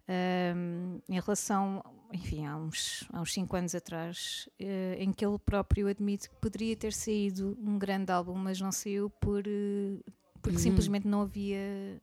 Ahm, 0.08 0.98
em 1.08 1.20
relação, 1.20 1.82
enfim, 2.12 2.46
há 2.46 2.56
uns, 2.56 3.04
há 3.12 3.20
uns 3.20 3.32
cinco 3.32 3.56
anos 3.56 3.74
atrás, 3.74 4.48
eh, 4.58 4.96
em 4.98 5.12
que 5.12 5.24
ele 5.24 5.38
próprio 5.38 5.88
admite 5.88 6.28
que 6.28 6.36
poderia 6.36 6.76
ter 6.76 6.92
saído 6.92 7.56
um 7.60 7.78
grande 7.78 8.12
álbum, 8.12 8.34
mas 8.34 8.60
não 8.60 8.70
saiu 8.70 9.08
por, 9.08 9.42
eh, 9.46 9.98
porque 10.40 10.58
simplesmente 10.58 11.06
não 11.06 11.22
havia 11.22 12.00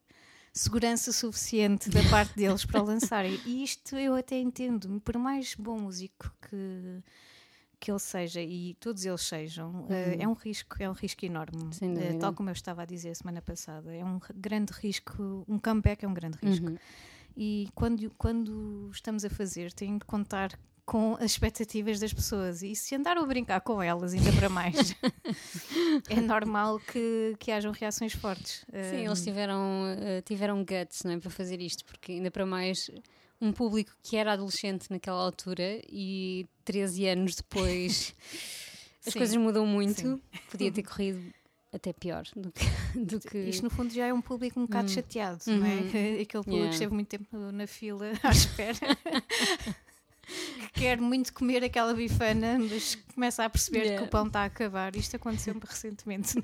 segurança 0.52 1.12
suficiente 1.12 1.88
da 1.90 2.02
parte 2.10 2.34
deles 2.36 2.64
para 2.64 2.82
lançarem. 2.82 3.40
E 3.46 3.62
isto 3.62 3.96
eu 3.96 4.14
até 4.14 4.38
entendo, 4.38 5.00
por 5.04 5.16
mais 5.16 5.54
bom 5.54 5.78
músico 5.78 6.34
que, 6.48 7.02
que 7.78 7.90
ele 7.90 8.00
seja 8.00 8.42
e 8.42 8.74
todos 8.74 9.04
eles 9.04 9.22
sejam, 9.22 9.86
eh, 9.88 10.16
é 10.20 10.28
um 10.28 10.34
risco, 10.34 10.76
é 10.80 10.88
um 10.90 10.92
risco 10.92 11.24
enorme. 11.24 11.70
Dúvida. 11.80 12.18
tal 12.18 12.34
como 12.34 12.50
eu 12.50 12.54
estava 12.54 12.82
a 12.82 12.86
dizer 12.86 13.14
semana 13.14 13.40
passada, 13.40 13.94
é 13.94 14.04
um 14.04 14.18
grande 14.34 14.72
risco, 14.72 15.44
um 15.48 15.58
comeback 15.58 16.04
é 16.04 16.08
um 16.08 16.14
grande 16.14 16.38
risco. 16.42 16.66
Uhum. 16.66 16.78
E 17.36 17.68
quando, 17.74 18.10
quando 18.18 18.90
estamos 18.92 19.24
a 19.24 19.30
fazer, 19.30 19.72
tem 19.72 19.98
de 19.98 20.04
contar 20.04 20.58
com 20.84 21.14
as 21.20 21.30
expectativas 21.32 22.00
das 22.00 22.12
pessoas 22.12 22.62
e 22.62 22.74
se 22.74 22.96
andar 22.96 23.16
a 23.16 23.24
brincar 23.24 23.60
com 23.60 23.80
elas, 23.80 24.12
ainda 24.12 24.32
para 24.32 24.48
mais, 24.48 24.74
é 26.10 26.20
normal 26.20 26.80
que, 26.80 27.36
que 27.38 27.52
hajam 27.52 27.70
reações 27.72 28.12
fortes. 28.12 28.64
Sim, 28.68 28.72
Eh, 28.72 29.04
eles 29.04 29.22
tiveram, 29.22 29.84
eh, 29.98 30.20
tiveram 30.22 30.64
guts 30.64 31.04
não 31.04 31.12
é, 31.12 31.18
para 31.18 31.30
fazer 31.30 31.60
isto, 31.60 31.84
porque 31.84 32.12
ainda 32.12 32.30
para 32.30 32.44
mais 32.44 32.90
um 33.40 33.52
público 33.52 33.92
que 34.02 34.16
era 34.16 34.32
adolescente 34.32 34.90
naquela 34.90 35.22
altura 35.22 35.80
e 35.88 36.46
13 36.64 37.06
anos 37.06 37.36
depois 37.36 38.14
as 39.06 39.12
Sim, 39.12 39.18
coisas 39.18 39.36
mudam 39.36 39.64
muito. 39.66 40.00
sim. 40.00 40.20
Podia 40.50 40.72
ter 40.72 40.82
corrido 40.82 41.22
até 41.72 41.92
pior 41.92 42.24
do 42.36 42.50
que. 42.52 42.64
Do 42.98 43.20
que... 43.20 43.38
Isto 43.38 43.62
no 43.64 43.70
fundo 43.70 43.92
já 43.94 44.06
é 44.06 44.12
um 44.12 44.20
público 44.20 44.58
um 44.58 44.64
bocado 44.66 44.86
Hum. 44.86 44.94
chateado, 44.94 45.38
não 45.46 45.64
é? 45.66 45.74
Uhum. 45.74 45.86
Aquele 46.22 46.26
público 46.26 46.50
Yeah. 46.50 46.68
que 46.68 46.74
esteve 46.74 46.94
muito 46.94 47.08
tempo 47.08 47.36
na 47.52 47.66
fila 47.66 48.06
à 48.22 48.30
espera. 48.30 48.78
que 50.72 50.80
quer 50.80 51.00
muito 51.00 51.32
comer 51.32 51.62
aquela 51.64 51.92
bifana, 51.94 52.56
mas 52.58 52.96
começa 53.14 53.44
a 53.44 53.50
perceber 53.50 53.80
Yeah. 53.80 53.98
que 54.02 54.04
o 54.08 54.10
pão 54.10 54.26
está 54.26 54.40
a 54.40 54.44
acabar. 54.46 54.94
Isto 54.96 55.16
aconteceu-me 55.16 55.60
recentemente. 55.64 56.42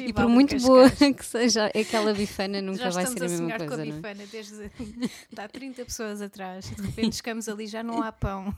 E 0.00 0.12
por 0.12 0.28
muito 0.28 0.56
boa 0.60 0.90
que 0.90 1.24
seja 1.24 1.66
aquela 1.66 2.12
bifana, 2.14 2.60
nunca 2.62 2.90
já 2.90 2.90
vai 2.90 3.06
ser 3.06 3.22
a, 3.22 3.26
a 3.26 3.28
mesma 3.28 3.48
coisa, 3.58 3.66
com 3.68 3.74
a 3.74 3.86
é? 3.86 3.90
bifana 3.90 4.26
desde 4.30 4.68
de 4.68 5.40
há 5.40 5.48
30 5.48 5.84
pessoas 5.84 6.20
atrás 6.22 6.70
e 6.70 6.74
de 6.74 6.82
repente 6.82 7.16
chegamos 7.16 7.48
ali 7.48 7.66
já 7.66 7.82
não 7.82 8.02
há 8.02 8.12
pão. 8.12 8.54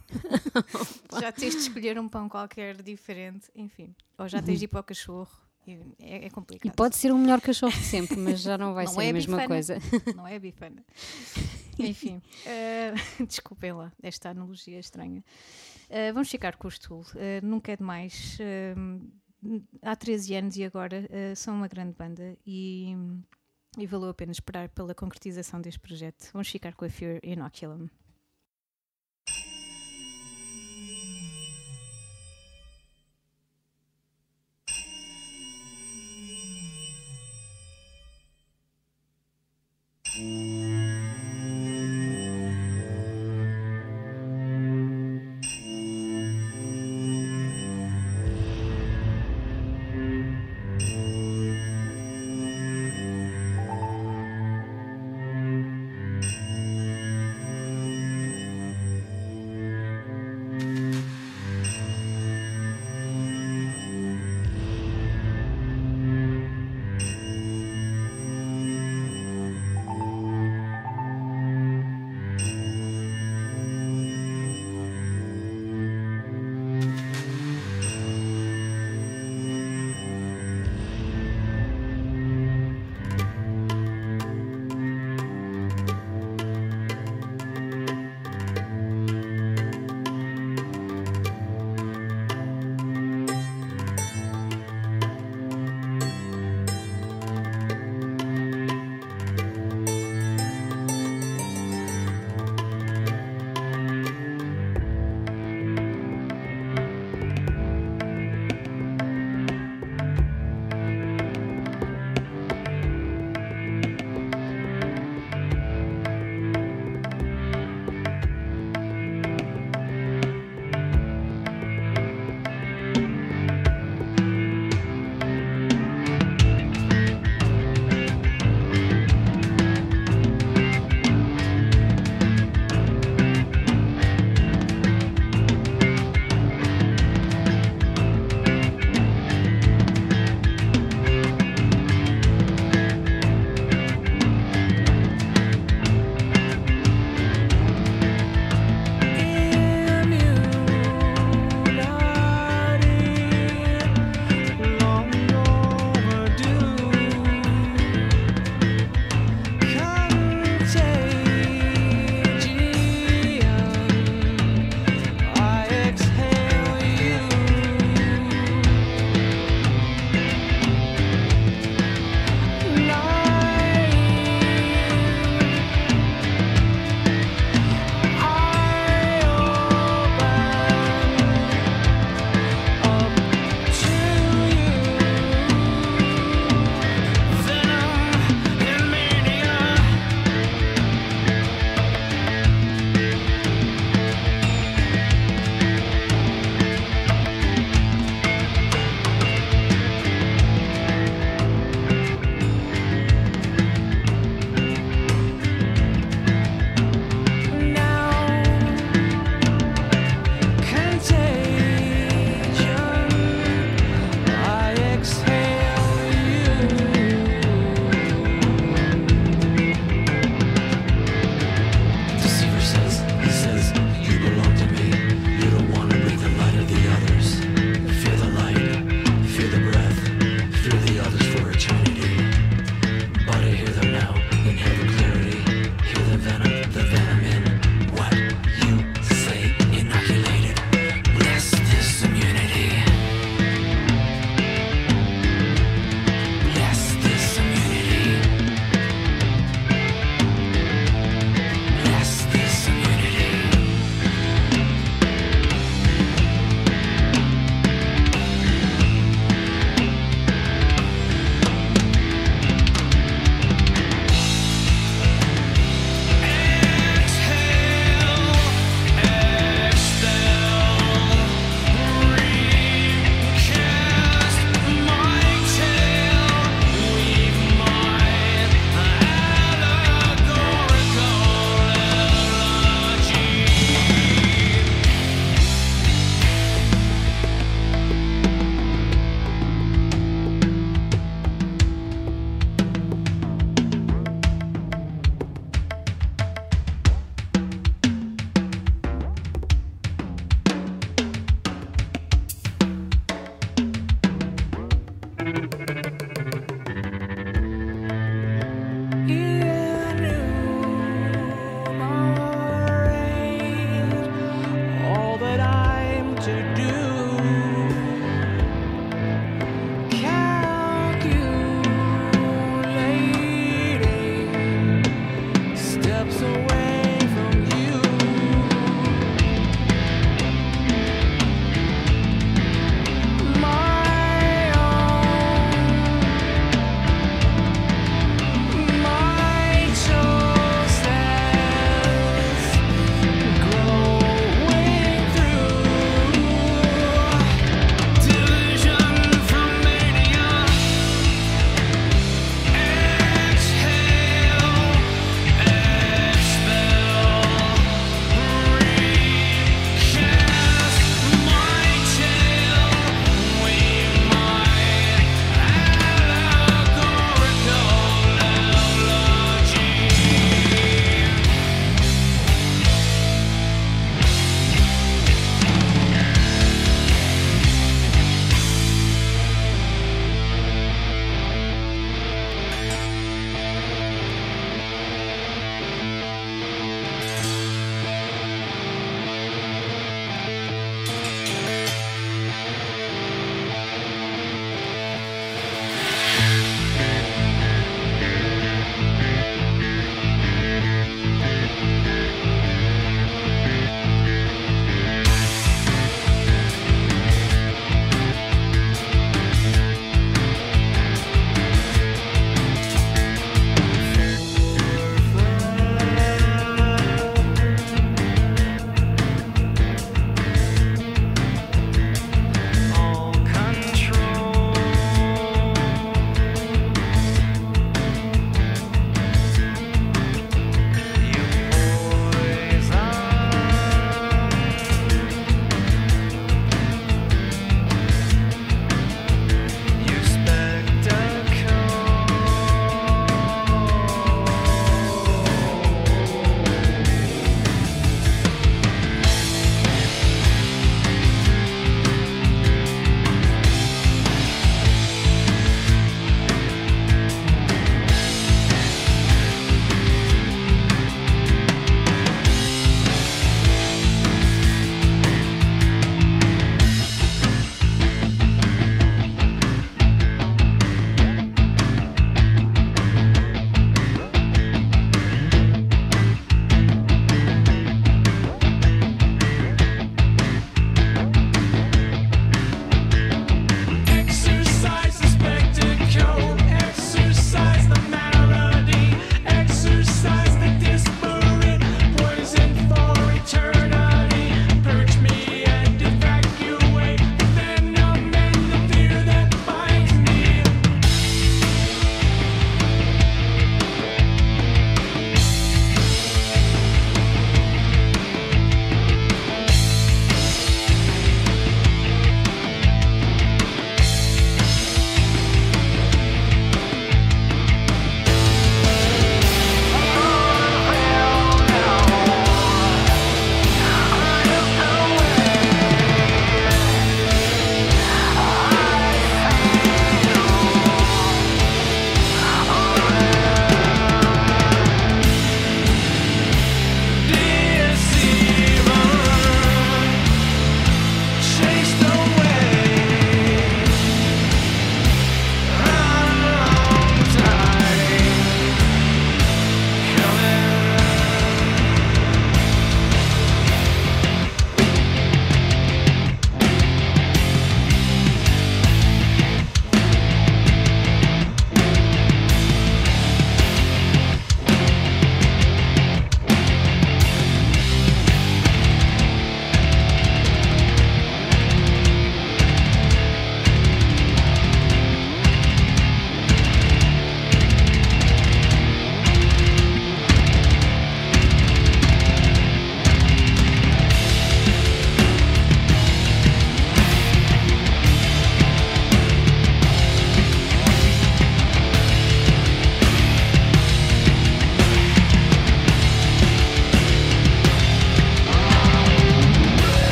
já 1.20 1.30
tens 1.32 1.54
de 1.54 1.60
escolher 1.62 1.98
um 1.98 2.08
pão 2.08 2.28
qualquer 2.28 2.80
diferente, 2.82 3.46
enfim. 3.54 3.94
Ou 4.18 4.28
já 4.28 4.40
tens 4.42 4.58
de 4.58 4.64
ir 4.66 4.68
para 4.68 4.80
o 4.80 4.84
cachorro. 4.84 5.43
E 5.66 5.72
É, 5.98 6.24
é 6.24 6.26
E 6.26 6.30
complicado. 6.30 6.74
pode 6.74 6.96
ser 6.96 7.12
o 7.12 7.18
melhor 7.18 7.40
cachorro 7.40 7.72
de 7.72 7.84
sempre, 7.84 8.16
mas 8.16 8.40
já 8.40 8.56
não 8.58 8.74
vai 8.74 8.84
Não 8.84 8.92
ser 8.92 9.04
é 9.04 9.10
a 9.10 9.12
mesma 9.12 9.36
bifana. 9.36 9.48
coisa. 9.48 9.78
Não 10.16 10.26
é 10.26 10.38
bifana. 10.38 10.84
Enfim, 11.78 12.22
eh, 12.46 12.92
desculpem 13.26 13.72
lá 13.72 13.92
esta 14.02 14.30
analogia 14.30 14.78
estranha. 14.78 15.24
Eh, 15.90 16.12
vamos 16.12 16.30
ficar 16.30 16.56
com 16.56 16.68
o 16.68 16.70
Stool. 16.70 17.04
Eh, 17.16 17.40
nunca 17.42 17.72
é 17.72 17.76
demais. 17.76 18.36
Eh, 18.40 18.74
há 19.82 19.96
13 19.96 20.34
anos 20.36 20.56
e 20.56 20.64
agora 20.64 21.08
são 21.36 21.54
uma 21.56 21.68
grande 21.68 21.94
banda 21.94 22.36
e, 22.46 22.94
e 23.76 23.86
valeu 23.86 24.08
a 24.08 24.14
pena 24.14 24.32
esperar 24.32 24.68
pela 24.70 24.94
concretização 24.94 25.60
deste 25.60 25.80
projeto. 25.80 26.30
Vamos 26.32 26.48
ficar 26.48 26.74
com 26.74 26.84
a 26.84 26.88
Fear 26.88 27.20
Inoculum. 27.22 27.88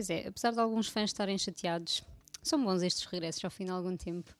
Pois 0.00 0.08
é, 0.08 0.28
apesar 0.28 0.52
de 0.52 0.58
alguns 0.58 0.88
fãs 0.88 1.10
estarem 1.10 1.36
chateados, 1.36 2.02
são 2.42 2.64
bons 2.64 2.80
estes 2.80 3.04
regressos 3.04 3.44
ao 3.44 3.50
fim 3.50 3.66
de 3.66 3.70
algum 3.70 3.94
tempo. 3.94 4.34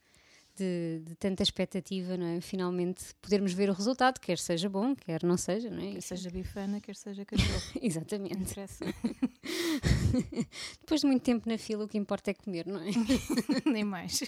De, 0.57 1.03
de, 1.05 1.15
tanta 1.17 1.43
expectativa, 1.43 2.17
não 2.17 2.25
é? 2.25 2.41
Finalmente 2.41 3.15
podermos 3.21 3.53
ver 3.53 3.69
o 3.69 3.75
resultado, 3.75 4.19
quer 4.21 4.39
seja 4.39 4.71
bom, 4.71 4.97
quer 4.97 5.23
não 5.23 5.37
seja, 5.37 5.69
não 5.69 5.83
é? 5.83 5.93
Quer 5.93 6.01
seja 6.01 6.31
bifana, 6.31 6.81
quer 6.81 6.97
seja 6.97 7.25
cachorro. 7.27 7.61
Exatamente. 7.83 8.55
Depois 10.81 11.03
de 11.03 11.07
muito 11.07 11.23
tempo 11.23 11.47
na 11.47 11.59
fila, 11.59 11.85
o 11.85 11.89
que 11.89 11.99
importa 11.99 12.31
é 12.31 12.35
comer, 12.35 12.67
não 12.67 12.81
é? 12.81 12.91
Nem 13.71 13.85
mais. 13.85 14.23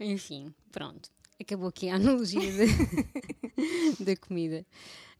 Enfim, 0.00 0.52
pronto. 0.72 1.08
Acabou 1.40 1.68
aqui 1.68 1.88
a 1.88 1.94
analogia 1.94 2.50
da 4.00 4.16
comida. 4.16 4.66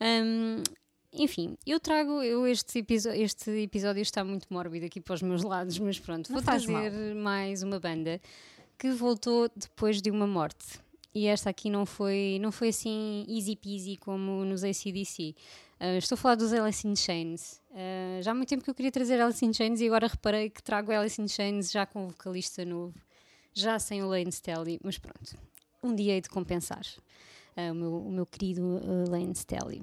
Um, 0.01 0.65
enfim, 1.13 1.57
eu 1.67 1.79
trago 1.79 2.23
eu 2.23 2.47
este, 2.47 2.85
este 3.17 3.51
episódio 3.51 4.01
está 4.01 4.25
muito 4.25 4.47
mórbido 4.51 4.87
aqui 4.87 5.01
para 5.01 5.15
os 5.15 5.23
meus 5.23 5.43
lados, 5.43 5.79
mas 5.79 5.99
pronto, 5.99 6.31
Não 6.33 6.41
vou 6.41 6.43
trazer 6.43 6.71
mal. 6.71 7.23
mais 7.23 7.63
uma 7.63 7.79
banda 7.79 8.21
que 8.79 8.91
voltou 8.91 9.51
depois 9.55 10.01
de 10.01 10.11
uma 10.11 10.27
morte. 10.27 10.81
E 11.15 11.27
esta 11.27 11.51
aqui 11.51 11.69
não 11.69 11.85
foi, 11.85 12.39
não 12.41 12.51
foi 12.51 12.69
assim 12.69 13.27
easy 13.29 13.55
peasy 13.55 13.97
como 13.99 14.45
nos 14.45 14.65
ACDC. 14.65 15.35
Uh, 15.79 15.99
estou 15.99 16.15
a 16.15 16.19
falar 16.19 16.35
dos 16.37 16.53
Alice 16.53 16.89
in 16.89 16.97
Chains. 16.97 17.61
Uh, 17.71 18.23
já 18.23 18.31
há 18.31 18.35
muito 18.35 18.49
tempo 18.49 18.65
que 18.65 18.71
eu 18.71 18.75
queria 18.75 18.91
trazer 18.91 19.21
Alice 19.21 19.45
in 19.45 19.53
Chains 19.53 19.81
e 19.81 19.87
agora 19.87 20.07
reparei 20.07 20.49
que 20.49 20.63
trago 20.63 20.91
Alice 20.91 21.21
in 21.21 21.29
Chains 21.29 21.71
já 21.71 21.85
com 21.85 22.07
um 22.07 22.09
vocalista 22.09 22.65
novo, 22.65 22.95
já 23.53 23.79
sem 23.79 24.03
o 24.03 24.09
Lane 24.09 24.33
Stelly, 24.33 24.81
mas 24.83 24.97
pronto, 24.97 25.37
um 25.83 25.95
dia 25.95 26.15
hei 26.15 26.21
de 26.23 26.31
compensar 26.31 26.83
uh, 27.57 27.73
o, 27.73 27.75
meu, 27.75 27.97
o 27.99 28.11
meu 28.11 28.25
querido 28.27 28.81
Lane 29.11 29.35
Stelly. 29.35 29.83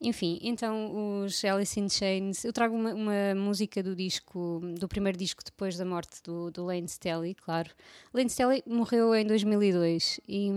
Enfim, 0.00 0.38
então 0.42 1.24
os 1.24 1.44
Alice 1.44 1.78
in 1.78 1.88
Chains. 1.88 2.44
Eu 2.44 2.52
trago 2.52 2.74
uma, 2.74 2.94
uma, 2.94 3.34
música 3.34 3.82
do 3.82 3.96
disco, 3.96 4.60
do 4.78 4.86
primeiro 4.86 5.18
disco 5.18 5.42
depois 5.44 5.76
da 5.76 5.84
morte 5.84 6.22
do, 6.22 6.52
do 6.52 6.64
Lane 6.64 6.86
Stelly, 6.86 7.34
claro. 7.34 7.70
Lane 8.14 8.30
Stelly 8.30 8.62
morreu 8.64 9.12
em 9.12 9.26
2002 9.26 10.20
e, 10.28 10.50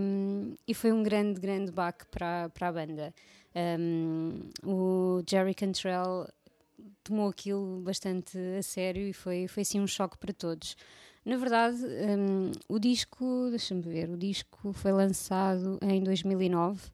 e 0.66 0.74
foi 0.74 0.92
um 0.92 1.02
grande, 1.02 1.40
grande 1.40 1.72
baque 1.72 2.06
para, 2.06 2.50
para 2.50 2.68
a 2.68 2.72
banda. 2.72 3.12
Um, 3.54 4.48
o 4.64 5.22
Jerry 5.28 5.54
Cantrell 5.54 6.28
tomou 7.02 7.28
aquilo 7.28 7.80
bastante 7.80 8.38
a 8.56 8.62
sério 8.62 9.08
e 9.08 9.12
foi, 9.12 9.48
foi 9.48 9.62
assim 9.62 9.80
um 9.80 9.88
choque 9.88 10.18
para 10.18 10.32
todos. 10.32 10.76
Na 11.24 11.36
verdade, 11.36 11.78
um, 11.84 12.52
o 12.68 12.78
disco, 12.78 13.48
deixa-me 13.50 13.82
ver, 13.82 14.08
o 14.08 14.16
disco 14.16 14.72
foi 14.72 14.92
lançado 14.92 15.80
em 15.82 16.00
2009 16.00 16.92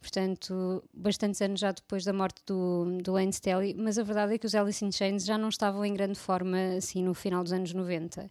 portanto, 0.00 0.82
bastantes 0.92 1.40
anos 1.42 1.60
já 1.60 1.72
depois 1.72 2.04
da 2.04 2.12
morte 2.12 2.42
do, 2.46 2.98
do 3.02 3.12
Lane 3.12 3.32
Stelly, 3.32 3.74
mas 3.74 3.98
a 3.98 4.02
verdade 4.02 4.34
é 4.34 4.38
que 4.38 4.46
os 4.46 4.54
Alice 4.54 4.84
in 4.84 4.90
Chains 4.90 5.24
já 5.24 5.36
não 5.36 5.48
estavam 5.48 5.84
em 5.84 5.92
grande 5.92 6.18
forma 6.18 6.58
assim 6.76 7.02
no 7.04 7.14
final 7.14 7.42
dos 7.42 7.52
anos 7.52 7.72
90. 7.72 8.30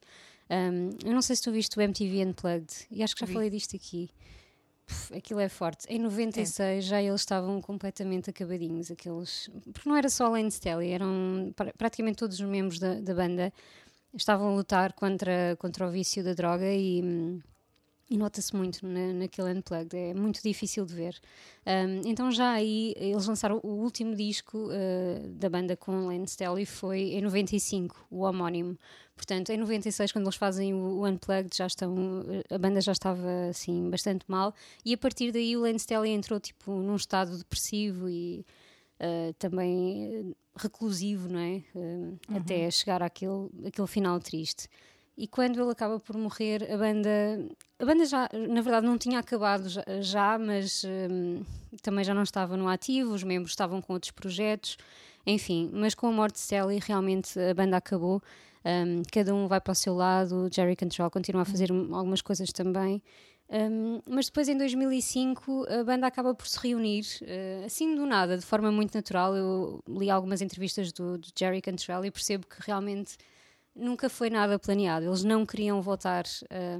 Um, 0.49 0.89
eu 1.05 1.13
não 1.13 1.21
sei 1.21 1.35
se 1.35 1.43
tu 1.43 1.51
viste 1.51 1.77
o 1.77 1.81
MTV 1.81 2.25
Unplugged, 2.25 2.87
e 2.89 3.03
acho 3.03 3.15
que 3.15 3.21
já 3.21 3.27
Vi. 3.27 3.33
falei 3.33 3.49
disto 3.49 3.75
aqui. 3.75 4.09
Puf, 4.85 5.15
aquilo 5.15 5.39
é 5.39 5.47
forte. 5.47 5.85
Em 5.87 5.99
96 5.99 6.59
é. 6.59 6.81
já 6.81 7.01
eles 7.01 7.21
estavam 7.21 7.61
completamente 7.61 8.31
acabadinhos, 8.31 8.89
aqueles. 8.89 9.47
Porque 9.71 9.87
não 9.87 9.95
era 9.95 10.09
só 10.09 10.27
Lane 10.27 10.49
Stelly, 10.49 10.89
eram 10.89 11.53
praticamente 11.77 12.17
todos 12.17 12.39
os 12.39 12.45
membros 12.47 12.79
da, 12.79 12.95
da 12.95 13.13
banda 13.13 13.53
estavam 14.13 14.49
a 14.49 14.55
lutar 14.55 14.93
contra, 14.93 15.55
contra 15.59 15.87
o 15.87 15.91
vício 15.91 16.23
da 16.23 16.33
droga 16.33 16.73
e 16.73 17.03
hum, 17.03 17.39
e 18.09 18.17
nota-se 18.17 18.55
muito 18.55 18.85
na, 18.85 19.13
naquele 19.13 19.51
Unplugged, 19.51 19.95
é 19.95 20.13
muito 20.13 20.41
difícil 20.41 20.85
de 20.85 20.95
ver. 20.95 21.19
Um, 21.65 22.09
então, 22.09 22.31
já 22.31 22.51
aí, 22.51 22.93
eles 22.97 23.27
lançaram 23.27 23.59
o 23.63 23.67
último 23.67 24.15
disco 24.15 24.57
uh, 24.57 25.27
da 25.29 25.49
banda 25.49 25.77
com 25.77 26.07
Lane 26.07 26.27
Stelly, 26.27 26.65
foi 26.65 27.01
em 27.13 27.21
95, 27.21 28.07
o 28.09 28.21
homónimo. 28.21 28.77
Portanto, 29.15 29.51
em 29.51 29.57
96, 29.57 30.11
quando 30.11 30.25
eles 30.25 30.35
fazem 30.35 30.73
o, 30.73 31.01
o 31.01 31.07
Unplugged, 31.07 31.55
já 31.55 31.67
estão, 31.67 31.95
a 32.49 32.57
banda 32.57 32.81
já 32.81 32.93
estava 32.93 33.49
assim 33.49 33.89
bastante 33.89 34.25
mal, 34.27 34.55
e 34.83 34.93
a 34.93 34.97
partir 34.97 35.31
daí 35.31 35.55
o 35.55 35.61
Lane 35.61 35.79
Stelly 35.79 36.09
entrou 36.09 36.39
tipo 36.39 36.71
num 36.71 36.95
estado 36.95 37.37
depressivo 37.37 38.09
e 38.09 38.43
uh, 38.99 39.33
também 39.37 40.35
reclusivo, 40.55 41.29
não 41.29 41.39
é? 41.39 41.61
Uh, 41.75 41.79
uhum. 41.79 42.37
Até 42.37 42.71
chegar 42.71 43.03
àquele, 43.03 43.49
àquele 43.67 43.87
final 43.87 44.19
triste 44.19 44.67
e 45.19 45.27
quando 45.27 45.61
ele 45.61 45.69
acaba 45.69 45.99
por 45.99 46.15
morrer, 46.15 46.63
a 46.71 46.77
banda, 46.77 47.09
a 47.77 47.85
banda 47.85 48.05
já, 48.05 48.29
na 48.31 48.61
verdade, 48.61 48.87
não 48.87 48.97
tinha 48.97 49.19
acabado 49.19 49.67
já, 49.67 49.83
já 49.99 50.39
mas 50.39 50.85
um, 50.85 51.43
também 51.81 52.05
já 52.05 52.13
não 52.13 52.23
estava 52.23 52.55
no 52.55 52.69
ativo, 52.69 53.13
os 53.13 53.21
membros 53.21 53.51
estavam 53.51 53.81
com 53.81 53.91
outros 53.91 54.11
projetos, 54.13 54.77
enfim, 55.27 55.69
mas 55.73 55.93
com 55.93 56.07
a 56.07 56.11
morte 56.13 56.35
de 56.35 56.39
Sally, 56.39 56.79
realmente 56.79 57.37
a 57.37 57.53
banda 57.53 57.75
acabou. 57.75 58.21
Um, 58.63 59.03
cada 59.11 59.35
um 59.35 59.45
vai 59.45 59.59
para 59.59 59.73
o 59.73 59.75
seu 59.75 59.93
lado, 59.93 60.49
Jerry 60.49 60.77
Cantrell 60.77 61.11
continua 61.11 61.41
a 61.41 61.45
fazer 61.45 61.69
algumas 61.69 62.21
coisas 62.21 62.53
também. 62.53 63.03
Um, 63.49 64.01
mas 64.07 64.27
depois, 64.27 64.47
em 64.47 64.57
2005, 64.57 65.65
a 65.67 65.83
banda 65.83 66.07
acaba 66.07 66.33
por 66.33 66.47
se 66.47 66.57
reunir, 66.65 67.03
uh, 67.23 67.65
assim 67.65 67.93
do 67.93 68.05
nada, 68.05 68.37
de 68.37 68.45
forma 68.45 68.71
muito 68.71 68.95
natural. 68.95 69.35
Eu 69.35 69.83
li 69.85 70.09
algumas 70.09 70.41
entrevistas 70.41 70.93
do, 70.93 71.17
do 71.17 71.27
Jerry 71.37 71.61
Cantrell 71.61 72.05
e 72.05 72.11
percebo 72.11 72.47
que 72.47 72.61
realmente 72.65 73.17
nunca 73.79 74.09
foi 74.09 74.29
nada 74.29 74.59
planeado. 74.59 75.05
Eles 75.05 75.23
não 75.23 75.45
queriam 75.45 75.81
voltar 75.81 76.25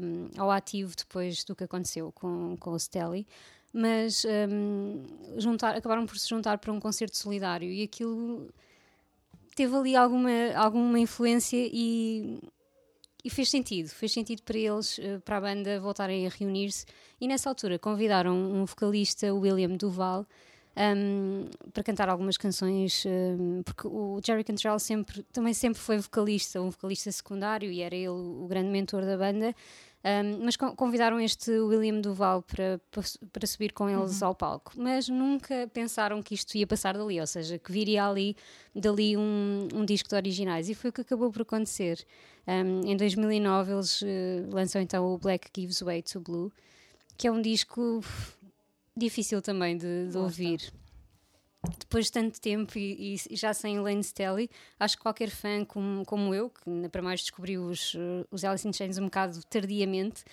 um, 0.02 0.30
ao 0.38 0.52
ativo 0.52 0.94
depois 0.96 1.44
do 1.44 1.56
que 1.56 1.64
aconteceu 1.64 2.12
com, 2.12 2.56
com 2.58 2.72
o 2.72 2.80
Stelly, 2.80 3.26
mas 3.72 4.26
um, 4.50 5.04
juntar, 5.38 5.76
acabaram 5.76 6.06
por 6.06 6.18
se 6.18 6.28
juntar 6.28 6.58
para 6.58 6.72
um 6.72 6.80
concerto 6.80 7.18
solidário 7.18 7.70
e 7.70 7.84
aquilo 7.84 8.50
teve 9.56 9.76
ali 9.76 9.96
alguma, 9.96 10.30
alguma 10.56 11.00
influência 11.00 11.58
e, 11.58 12.40
e 13.24 13.30
fez 13.30 13.50
sentido. 13.50 13.90
Fez 13.90 14.12
sentido 14.12 14.42
para 14.44 14.58
eles, 14.58 15.00
eh, 15.00 15.20
para 15.20 15.38
a 15.38 15.42
banda, 15.42 15.80
voltarem 15.80 16.26
a 16.26 16.30
reunir-se. 16.30 16.86
E 17.20 17.28
nessa 17.28 17.50
altura 17.50 17.78
convidaram 17.78 18.36
um 18.36 18.66
vocalista, 18.66 19.34
William 19.34 19.76
Duval 19.76 20.26
um, 20.78 21.50
para 21.74 21.84
cantar 21.84 22.10
algumas 22.10 22.38
canções, 22.38 23.04
um, 23.06 23.62
porque 23.64 23.88
o 23.88 24.20
Jerry 24.26 24.44
Cantrell 24.44 24.80
sempre, 24.80 25.24
também 25.34 25.54
sempre 25.54 25.80
foi 25.80 25.98
vocalista, 25.98 26.62
um 26.62 26.70
vocalista 26.70 27.12
secundário 27.12 27.72
e 27.72 27.82
era 27.82 27.96
ele 27.96 28.10
o 28.10 28.48
grande 28.48 28.70
mentor 28.70 29.06
da 29.06 29.18
banda. 29.18 29.54
Um, 30.02 30.46
mas 30.46 30.56
convidaram 30.56 31.20
este 31.20 31.52
William 31.52 32.00
Duval 32.00 32.42
para, 32.42 32.80
para, 33.34 33.46
subir 33.46 33.74
com 33.74 33.90
eles 33.90 34.22
uhum. 34.22 34.28
ao 34.30 34.36
palco, 34.36 34.72
mas 34.78 35.10
nunca 35.10 35.70
pensaram 35.74 36.24
que 36.24 36.34
isto 36.34 36.56
ia 36.56 36.66
passar 36.66 36.98
dali, 36.98 37.20
ou 37.20 37.28
seja, 37.28 37.60
que 37.60 37.70
viria 37.70 38.08
ali 38.08 38.34
dali 38.74 39.18
um, 39.18 39.68
um 39.74 39.84
disco 39.84 40.08
de 40.08 40.16
originais, 40.16 40.70
e 40.70 40.74
foi 40.74 40.90
o 40.90 40.94
que 40.94 41.02
acabou 41.02 41.30
por 41.30 41.42
acontecer. 41.42 42.00
Um, 42.48 42.90
em 42.90 42.96
2009 42.96 43.74
eles 43.74 44.02
uh, 44.02 44.06
lançam 44.50 44.82
então 44.82 45.06
o 45.06 45.18
Black 45.18 45.50
Gives 45.54 45.82
Way 45.82 46.04
to 46.04 46.22
Blue, 46.22 46.50
que 47.18 47.28
é 47.28 47.32
um 47.32 47.42
disco 47.42 48.02
difícil 49.00 49.42
também 49.42 49.78
de, 49.78 50.10
de 50.10 50.18
ouvir. 50.18 50.72
Depois 51.78 52.06
de 52.06 52.12
tanto 52.14 52.40
tempo 52.40 52.78
e, 52.78 53.16
e, 53.16 53.36
já 53.36 53.54
sem 53.54 53.80
Lane 53.80 54.04
Stelly, 54.04 54.50
acho 54.80 54.96
que 54.96 55.04
qualquer 55.04 55.30
fã 55.30 55.66
como, 55.66 56.06
como 56.06 56.34
eu, 56.34 56.50
que 56.50 56.90
para 56.90 57.02
mais 57.02 57.20
descobriu 57.20 57.66
os, 57.66 57.96
os 58.32 58.46
Alice 58.46 58.66
in 58.68 58.72
Chains 58.72 58.98
um 58.98 59.06
bocado 59.06 59.42
tardiamente, 59.50 60.24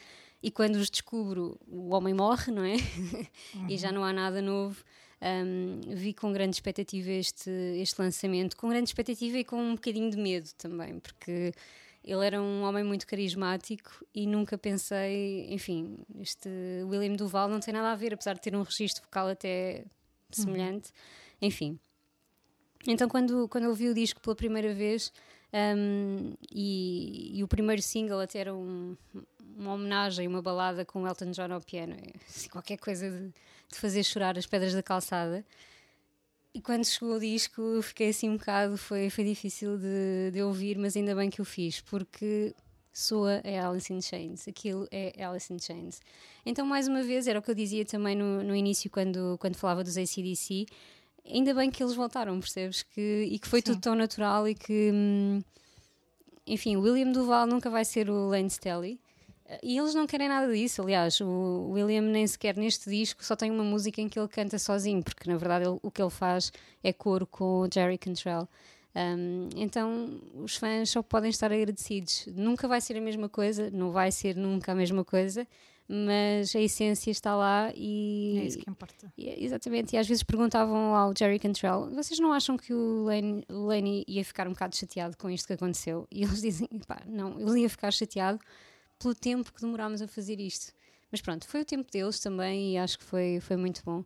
e 0.42 0.50
quando 0.50 0.76
os 0.76 0.88
descubro, 0.88 1.58
o 1.66 1.92
homem 1.92 2.14
morre, 2.14 2.52
não 2.52 2.62
é? 2.64 2.76
Uhum. 3.54 3.66
e 3.68 3.76
já 3.76 3.90
não 3.90 4.04
há 4.04 4.12
nada 4.12 4.40
novo. 4.40 4.84
Um, 5.20 5.80
vi 5.94 6.12
com 6.12 6.30
grande 6.32 6.56
expectativa 6.56 7.10
este, 7.10 7.50
este 7.50 8.00
lançamento, 8.00 8.56
com 8.56 8.68
grande 8.68 8.90
expectativa 8.90 9.38
e 9.38 9.44
com 9.44 9.56
um 9.56 9.74
bocadinho 9.74 10.10
de 10.10 10.18
medo 10.18 10.48
também, 10.58 11.00
porque 11.00 11.52
ele 12.06 12.24
era 12.24 12.40
um 12.40 12.62
homem 12.62 12.84
muito 12.84 13.04
carismático 13.04 14.06
e 14.14 14.26
nunca 14.28 14.56
pensei, 14.56 15.52
enfim, 15.52 15.98
este 16.20 16.48
William 16.84 17.14
Duval 17.14 17.48
não 17.48 17.58
tem 17.58 17.74
nada 17.74 17.90
a 17.90 17.96
ver, 17.96 18.14
apesar 18.14 18.34
de 18.34 18.40
ter 18.40 18.54
um 18.54 18.62
registro 18.62 19.02
vocal 19.02 19.26
até 19.26 19.84
semelhante, 20.30 20.90
uhum. 20.90 21.48
enfim. 21.48 21.80
Então, 22.86 23.08
quando, 23.08 23.48
quando 23.48 23.64
eu 23.64 23.74
vi 23.74 23.88
o 23.88 23.94
disco 23.94 24.20
pela 24.20 24.36
primeira 24.36 24.72
vez 24.72 25.12
um, 25.52 26.34
e, 26.52 27.38
e, 27.38 27.42
o 27.42 27.48
primeiro 27.48 27.82
single 27.82 28.20
até 28.20 28.38
era 28.38 28.54
um, 28.54 28.96
uma 29.56 29.72
homenagem, 29.72 30.28
uma 30.28 30.40
balada 30.40 30.84
com 30.84 31.06
Elton 31.08 31.32
John 31.32 31.52
ao 31.52 31.60
piano, 31.60 31.94
é, 31.94 32.12
assim, 32.28 32.48
qualquer 32.48 32.76
coisa 32.76 33.10
de, 33.10 33.32
de 33.72 33.78
fazer 33.80 34.04
chorar 34.04 34.38
as 34.38 34.46
pedras 34.46 34.74
da 34.74 34.82
calçada. 34.82 35.44
E 36.56 36.60
quando 36.62 36.86
chegou 36.86 37.16
o 37.16 37.20
disco, 37.20 37.82
fiquei 37.82 38.08
assim 38.08 38.30
um 38.30 38.38
bocado, 38.38 38.78
foi, 38.78 39.10
foi 39.10 39.24
difícil 39.24 39.76
de, 39.76 40.30
de 40.32 40.40
ouvir, 40.40 40.78
mas 40.78 40.96
ainda 40.96 41.14
bem 41.14 41.28
que 41.28 41.42
o 41.42 41.44
fiz, 41.44 41.82
porque 41.82 42.54
soa 42.90 43.42
é 43.44 43.60
Alice 43.60 43.92
in 43.92 44.00
Chains, 44.00 44.48
aquilo 44.48 44.88
é 44.90 45.22
Alice 45.22 45.52
in 45.52 45.58
Chains. 45.58 46.00
Então, 46.46 46.64
mais 46.64 46.88
uma 46.88 47.02
vez, 47.02 47.28
era 47.28 47.38
o 47.38 47.42
que 47.42 47.50
eu 47.50 47.54
dizia 47.54 47.84
também 47.84 48.16
no, 48.16 48.42
no 48.42 48.56
início, 48.56 48.88
quando, 48.88 49.36
quando 49.38 49.54
falava 49.54 49.84
dos 49.84 49.98
ACDC, 49.98 50.64
ainda 51.30 51.52
bem 51.52 51.70
que 51.70 51.82
eles 51.82 51.94
voltaram, 51.94 52.40
percebes? 52.40 52.82
Que, 52.82 53.28
e 53.30 53.38
que 53.38 53.46
foi 53.46 53.60
Sim. 53.60 53.72
tudo 53.72 53.80
tão 53.82 53.94
natural 53.94 54.48
e 54.48 54.54
que, 54.54 54.90
hum, 54.94 55.42
enfim, 56.46 56.78
William 56.78 57.12
Duval 57.12 57.46
nunca 57.46 57.68
vai 57.68 57.84
ser 57.84 58.08
o 58.08 58.28
Lane 58.28 58.48
Stelly. 58.48 58.98
E 59.62 59.78
eles 59.78 59.94
não 59.94 60.06
querem 60.06 60.28
nada 60.28 60.52
disso. 60.52 60.82
Aliás, 60.82 61.20
o 61.20 61.70
William 61.70 62.02
nem 62.02 62.26
sequer 62.26 62.56
neste 62.56 62.90
disco 62.90 63.24
só 63.24 63.36
tem 63.36 63.50
uma 63.50 63.64
música 63.64 64.00
em 64.00 64.08
que 64.08 64.18
ele 64.18 64.28
canta 64.28 64.58
sozinho, 64.58 65.02
porque 65.02 65.30
na 65.30 65.36
verdade 65.36 65.66
ele, 65.66 65.78
o 65.82 65.90
que 65.90 66.02
ele 66.02 66.10
faz 66.10 66.52
é 66.82 66.92
coro 66.92 67.26
com 67.26 67.60
o 67.60 67.68
Jerry 67.72 67.98
Cantrell. 67.98 68.48
Um, 68.96 69.50
então 69.54 70.20
os 70.34 70.56
fãs 70.56 70.90
só 70.90 71.02
podem 71.02 71.30
estar 71.30 71.52
agradecidos. 71.52 72.26
Nunca 72.34 72.66
vai 72.66 72.80
ser 72.80 72.96
a 72.96 73.00
mesma 73.00 73.28
coisa, 73.28 73.70
não 73.70 73.92
vai 73.92 74.10
ser 74.10 74.34
nunca 74.34 74.72
a 74.72 74.74
mesma 74.74 75.04
coisa, 75.04 75.46
mas 75.86 76.56
a 76.56 76.60
essência 76.60 77.10
está 77.10 77.36
lá 77.36 77.70
e. 77.74 78.38
É 78.40 78.44
isso 78.46 78.58
que 78.58 78.68
importa. 78.68 79.12
E, 79.16 79.44
exatamente, 79.44 79.94
e 79.94 79.98
às 79.98 80.08
vezes 80.08 80.22
perguntavam 80.22 80.94
ao 80.94 81.12
Jerry 81.16 81.38
Cantrell: 81.38 81.90
vocês 81.94 82.18
não 82.18 82.32
acham 82.32 82.56
que 82.56 82.72
o 82.72 83.04
Lenny, 83.04 83.44
Lenny 83.48 84.04
ia 84.08 84.24
ficar 84.24 84.48
um 84.48 84.52
bocado 84.52 84.74
chateado 84.74 85.16
com 85.16 85.30
isto 85.30 85.46
que 85.46 85.52
aconteceu? 85.52 86.08
E 86.10 86.22
eles 86.22 86.40
dizem: 86.40 86.68
pá, 86.86 87.02
não, 87.06 87.38
ele 87.38 87.60
ia 87.60 87.70
ficar 87.70 87.92
chateado 87.92 88.40
pelo 88.98 89.14
tempo 89.14 89.52
que 89.52 89.60
demorámos 89.60 90.02
a 90.02 90.08
fazer 90.08 90.40
isto. 90.40 90.72
Mas 91.10 91.20
pronto, 91.20 91.46
foi 91.46 91.62
o 91.62 91.64
tempo 91.64 91.90
deles 91.90 92.18
também 92.20 92.74
e 92.74 92.78
acho 92.78 92.98
que 92.98 93.04
foi, 93.04 93.38
foi 93.40 93.56
muito 93.56 93.82
bom. 93.84 94.04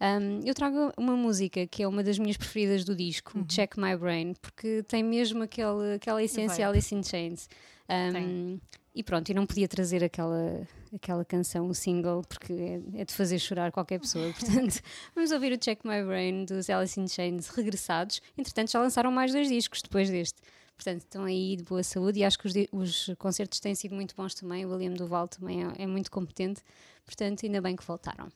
Um, 0.00 0.40
eu 0.44 0.52
trago 0.52 0.92
uma 0.98 1.16
música 1.16 1.64
que 1.66 1.82
é 1.82 1.86
uma 1.86 2.02
das 2.02 2.18
minhas 2.18 2.36
preferidas 2.36 2.84
do 2.84 2.94
disco, 2.94 3.38
uhum. 3.38 3.46
Check 3.46 3.76
My 3.76 3.96
Brain, 3.96 4.34
porque 4.34 4.82
tem 4.82 5.02
mesmo 5.02 5.44
aquele, 5.44 5.94
aquela 5.94 6.22
essência 6.22 6.68
Alice 6.68 6.92
in 6.94 7.02
Chains. 7.04 7.48
Um, 7.88 8.58
e 8.94 9.02
pronto, 9.02 9.30
e 9.30 9.34
não 9.34 9.46
podia 9.46 9.68
trazer 9.68 10.02
aquela, 10.02 10.66
aquela 10.92 11.24
canção, 11.24 11.68
o 11.68 11.74
single, 11.74 12.22
porque 12.28 12.52
é, 12.52 13.00
é, 13.00 13.04
de 13.04 13.14
fazer 13.14 13.38
chorar 13.38 13.70
qualquer 13.70 14.00
pessoa. 14.00 14.32
Portanto, 14.38 14.80
vamos 15.14 15.30
ouvir 15.30 15.52
o 15.52 15.58
Check 15.58 15.84
My 15.84 16.02
Brain 16.02 16.44
dos 16.44 16.68
Alice 16.68 17.00
in 17.00 17.06
Chains 17.06 17.48
regressados. 17.48 18.20
Entretanto, 18.36 18.72
já 18.72 18.80
lançaram 18.80 19.10
mais 19.10 19.32
dois 19.32 19.48
discos 19.48 19.80
depois 19.82 20.10
deste. 20.10 20.40
Portanto, 20.82 21.02
estão 21.02 21.22
aí 21.22 21.54
de 21.54 21.62
boa 21.62 21.84
saúde 21.84 22.18
e 22.18 22.24
acho 22.24 22.36
que 22.36 22.48
os, 22.48 22.54
os 22.72 23.10
concertos 23.16 23.60
têm 23.60 23.72
sido 23.72 23.94
muito 23.94 24.16
bons 24.16 24.34
também. 24.34 24.66
O 24.66 24.70
William 24.70 24.94
Duval 24.94 25.28
também 25.28 25.64
é, 25.64 25.84
é 25.84 25.86
muito 25.86 26.10
competente. 26.10 26.60
Portanto, 27.06 27.46
ainda 27.46 27.60
bem 27.60 27.76
que 27.76 27.84
voltaram. 27.84 28.28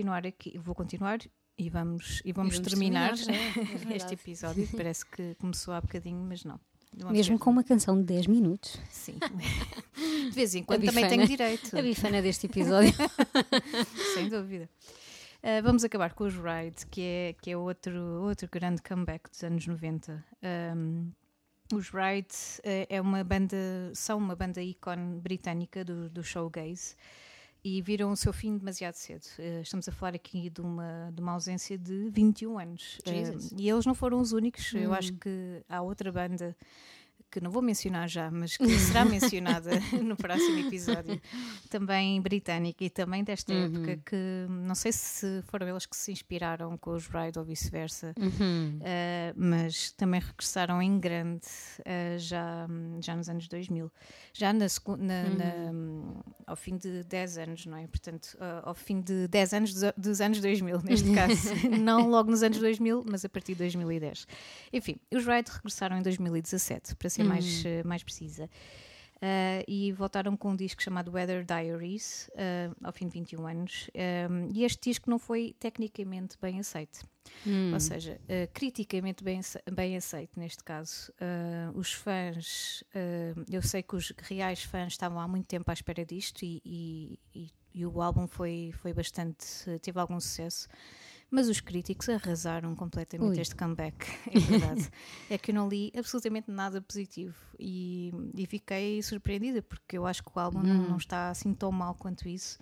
Continuar 0.00 0.26
aqui, 0.26 0.58
vou 0.58 0.74
continuar 0.74 1.18
E 1.58 1.68
vamos, 1.68 2.22
e 2.24 2.32
vamos, 2.32 2.54
vamos 2.54 2.70
terminar, 2.70 3.14
terminar, 3.16 3.90
é, 3.90 3.92
é 3.92 3.96
este 3.96 4.14
episódio. 4.14 4.66
Parece 4.74 5.04
que 5.04 5.34
começou 5.34 5.74
há 5.74 5.80
bocadinho, 5.80 6.24
mas 6.26 6.42
não. 6.42 6.58
Mesmo 7.10 7.38
com 7.38 7.50
uma 7.50 7.62
canção 7.62 7.98
de 7.98 8.04
10 8.04 8.26
minutos. 8.26 8.80
Sim. 8.88 9.18
De 9.94 10.30
vez 10.30 10.54
em 10.54 10.62
quando 10.62 10.84
também 10.86 11.06
tenho 11.06 11.26
direito. 11.26 11.76
A 11.76 11.82
bifana 11.82 12.22
deste 12.22 12.46
episódio. 12.46 12.92
Sem 14.14 14.28
dúvida. 14.28 14.68
Uh, 15.42 15.62
vamos 15.62 15.84
acabar 15.84 16.14
com 16.14 16.24
os 16.24 16.34
Ride, 16.34 16.86
que 16.90 17.00
é, 17.00 17.34
que 17.40 17.50
é 17.50 17.56
outro, 17.56 18.00
outro 18.22 18.48
grande 18.50 18.82
comeback 18.82 19.30
dos 19.30 19.42
anos 19.44 19.66
90. 19.66 20.24
Um, 20.74 21.12
os 21.72 21.90
Ride 21.90 22.34
uh, 22.60 22.86
é 22.88 23.00
uma 23.00 23.22
banda, 23.22 23.56
são 23.94 24.18
uma 24.18 24.34
banda 24.34 24.62
ícone 24.62 25.20
britânica 25.20 25.84
do, 25.84 26.08
do 26.08 26.22
showgaze 26.24 26.96
e 27.62 27.82
viram 27.82 28.10
o 28.12 28.16
seu 28.16 28.32
fim 28.32 28.56
demasiado 28.56 28.94
cedo. 28.94 29.22
Uh, 29.38 29.60
estamos 29.62 29.88
a 29.88 29.92
falar 29.92 30.14
aqui 30.14 30.48
de 30.50 30.60
uma, 30.60 31.10
de 31.14 31.20
uma 31.20 31.32
ausência 31.32 31.76
de 31.76 32.08
21 32.10 32.58
anos. 32.58 32.98
Jesus. 33.04 33.52
e 33.56 33.68
eles 33.68 33.84
não 33.86 33.94
foram 33.94 34.20
os 34.20 34.32
únicos. 34.32 34.72
Eu 34.74 34.90
Hum. 34.90 34.94
acho 34.94 35.12
que 35.14 35.62
há 35.68 35.82
outra 35.82 36.10
banda 36.10 36.56
que 37.30 37.40
não 37.40 37.50
vou 37.50 37.62
mencionar 37.62 38.08
já, 38.08 38.30
mas 38.30 38.56
que 38.56 38.68
será 38.78 39.04
mencionada 39.04 39.70
no 40.02 40.16
próximo 40.16 40.58
episódio, 40.58 41.20
também 41.68 42.20
britânica 42.20 42.84
e 42.84 42.90
também 42.90 43.22
desta 43.24 43.52
Uhum. 43.52 43.64
época, 43.64 44.00
que 44.06 44.46
não 44.48 44.74
sei 44.74 44.92
se 44.92 45.42
foram 45.46 45.68
eles 45.68 45.86
que 45.86 45.96
se 45.96 46.10
inspiraram 46.12 46.76
com 46.78 46.90
os 46.92 47.06
Ride 47.06 47.38
ou 47.38 47.44
vice-versa, 47.44 48.14
Uhum. 48.18 48.78
Uh, 48.80 49.34
mas 49.36 49.92
também 49.92 50.20
regressaram 50.20 50.80
em 50.82 50.98
grande 50.98 51.46
uh, 51.80 52.18
já, 52.18 52.66
já 53.00 53.14
nos 53.16 53.28
anos 53.28 53.48
2000, 53.48 53.90
já 54.32 54.52
na, 54.52 54.66
na- 54.98 55.30
na- 55.30 56.20
ao 56.46 56.56
fim 56.56 56.76
de 56.76 57.04
10 57.04 57.38
anos, 57.38 57.66
não 57.66 57.76
é? 57.76 57.86
Portanto, 57.86 58.36
uh, 58.36 58.68
ao 58.68 58.74
fim 58.74 59.00
de 59.00 59.28
10 59.28 59.52
anos 59.54 59.74
dos, 59.74 59.92
dos 59.96 60.20
anos 60.20 60.40
2000, 60.40 60.82
neste 60.82 61.12
caso, 61.14 61.34
não 61.80 62.08
logo 62.08 62.30
nos 62.30 62.42
anos 62.42 62.58
2000, 62.58 63.04
mas 63.08 63.24
a 63.24 63.28
partir 63.28 63.52
de 63.52 63.58
2010. 63.58 64.26
Enfim, 64.72 64.96
os 65.12 65.24
Ride 65.26 65.50
regressaram 65.50 65.98
em 65.98 66.02
2017, 66.02 66.94
para 66.96 67.08
ser 67.22 67.28
mais, 67.28 67.62
uh, 67.64 67.86
mais 67.88 68.02
precisa. 68.02 68.48
Uh, 69.22 69.60
e 69.68 69.92
voltaram 69.92 70.34
com 70.34 70.52
um 70.52 70.56
disco 70.56 70.82
chamado 70.82 71.12
Weather 71.12 71.44
Diaries, 71.44 72.30
uh, 72.32 72.74
ao 72.82 72.90
fim 72.90 73.06
de 73.06 73.12
21 73.12 73.46
anos. 73.46 73.90
Um, 74.30 74.48
e 74.54 74.64
este 74.64 74.88
disco 74.88 75.10
não 75.10 75.18
foi 75.18 75.54
tecnicamente 75.60 76.38
bem 76.40 76.58
aceito. 76.58 77.06
Hum. 77.46 77.70
Ou 77.74 77.78
seja, 77.80 78.18
uh, 78.24 78.50
criticamente 78.54 79.22
bem, 79.22 79.42
bem 79.70 79.94
aceito 79.94 80.40
neste 80.40 80.64
caso. 80.64 81.12
Os 81.74 81.92
fãs, 81.92 82.82
eu 83.50 83.60
sei 83.60 83.82
que 83.82 83.94
os 83.94 84.10
reais 84.22 84.62
fãs 84.62 84.92
estavam 84.94 85.20
há 85.20 85.28
muito 85.28 85.46
tempo 85.46 85.70
à 85.70 85.74
espera 85.74 86.02
disto 86.04 86.42
e, 86.42 86.62
e- 86.64 87.18
e- 87.34 87.50
e 87.74 87.86
o 87.86 88.00
álbum 88.00 88.26
foi, 88.26 88.72
foi 88.80 88.94
bastante, 88.94 89.46
teve 89.82 90.00
algum 90.00 90.18
sucesso. 90.18 90.66
Mas 91.30 91.48
os 91.48 91.60
críticos 91.60 92.08
arrasaram 92.08 92.74
completamente 92.74 93.36
Ui. 93.36 93.40
este 93.40 93.54
comeback, 93.54 94.06
é 94.34 94.38
verdade. 94.40 94.90
é 95.30 95.38
que 95.38 95.50
eu 95.52 95.54
não 95.54 95.68
li 95.68 95.92
absolutamente 95.96 96.50
nada 96.50 96.80
positivo 96.82 97.36
e, 97.58 98.12
e 98.36 98.46
fiquei 98.46 99.00
surpreendida 99.02 99.62
porque 99.62 99.96
eu 99.96 100.06
acho 100.06 100.22
que 100.24 100.30
o 100.34 100.40
álbum 100.40 100.60
não, 100.62 100.88
não 100.88 100.96
está 100.96 101.30
assim 101.30 101.54
tão 101.54 101.70
mal 101.70 101.94
quanto 101.94 102.28
isso. 102.28 102.58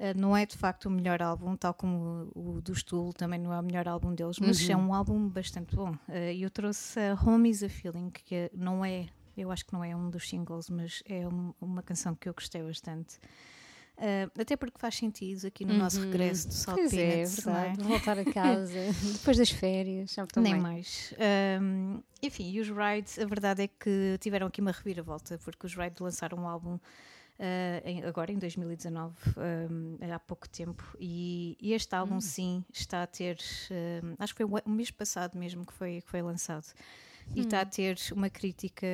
Uh, 0.00 0.16
não 0.16 0.36
é 0.36 0.46
de 0.46 0.56
facto 0.56 0.86
o 0.86 0.90
melhor 0.90 1.20
álbum, 1.20 1.56
tal 1.56 1.74
como 1.74 2.30
o, 2.34 2.56
o 2.56 2.60
do 2.62 2.72
Stool 2.74 3.12
também 3.12 3.38
não 3.38 3.52
é 3.52 3.58
o 3.58 3.62
melhor 3.64 3.88
álbum 3.88 4.14
deles, 4.14 4.38
mas 4.38 4.68
é 4.70 4.76
um 4.76 4.94
álbum 4.94 5.28
bastante 5.28 5.74
bom. 5.74 5.90
Uh, 6.08 6.12
eu 6.38 6.48
trouxe 6.50 6.98
a 7.00 7.14
Home 7.14 7.50
is 7.50 7.62
a 7.64 7.68
Feeling, 7.68 8.10
que 8.10 8.34
é- 8.34 8.50
não 8.54 8.84
é, 8.84 9.08
eu 9.36 9.50
acho 9.50 9.66
que 9.66 9.72
não 9.72 9.82
é 9.82 9.94
um 9.96 10.08
dos 10.08 10.28
singles, 10.28 10.70
mas 10.70 11.02
é 11.04 11.26
um- 11.26 11.52
uma 11.60 11.82
canção 11.82 12.14
que 12.14 12.28
eu 12.28 12.32
gostei 12.32 12.62
bastante. 12.62 13.18
Uh, 13.98 14.40
até 14.40 14.56
porque 14.56 14.78
faz 14.78 14.94
sentido 14.96 15.44
aqui 15.46 15.64
no 15.64 15.74
nosso 15.74 16.00
regresso 16.00 16.46
do 16.46 16.54
Salt 16.54 16.78
Pois 16.78 16.92
é, 16.92 16.96
é 16.96 17.10
Peanuts, 17.24 17.44
não 17.44 17.56
é? 17.56 17.62
verdade. 17.68 17.82
Voltar 17.88 18.18
a 18.20 18.24
casa 18.24 18.78
depois 19.12 19.36
das 19.36 19.50
férias. 19.50 20.12
Já 20.14 20.24
Nem 20.36 20.52
bem. 20.52 20.62
mais. 20.62 21.12
Um, 21.60 22.00
enfim, 22.22 22.48
e 22.52 22.60
os 22.60 22.68
Ride, 22.68 23.20
a 23.20 23.26
verdade 23.26 23.62
é 23.62 23.66
que 23.66 24.16
tiveram 24.20 24.46
aqui 24.46 24.60
uma 24.60 24.70
reviravolta, 24.70 25.36
porque 25.38 25.66
os 25.66 25.74
Ride 25.74 25.96
lançaram 26.00 26.38
um 26.38 26.46
álbum 26.46 26.74
uh, 26.74 26.80
em- 27.84 28.04
agora 28.04 28.30
em 28.30 28.38
2019, 28.38 29.14
um, 29.70 29.98
há 30.14 30.18
pouco 30.20 30.48
tempo, 30.48 30.96
e, 31.00 31.56
e 31.60 31.72
este 31.72 31.92
álbum 31.96 32.20
sim 32.20 32.64
está 32.72 33.02
a 33.02 33.06
ter, 33.06 33.38
um, 34.04 34.14
acho 34.18 34.32
que 34.32 34.46
foi 34.46 34.60
o 34.64 34.70
mês 34.70 34.92
passado 34.92 35.36
mesmo 35.36 35.66
que 35.66 35.72
foi, 35.72 36.00
que 36.02 36.08
foi 36.08 36.22
lançado. 36.22 36.66
E 37.34 37.40
está 37.40 37.60
a 37.60 37.66
ter 37.66 37.96
uma 38.12 38.28
crítica 38.30 38.86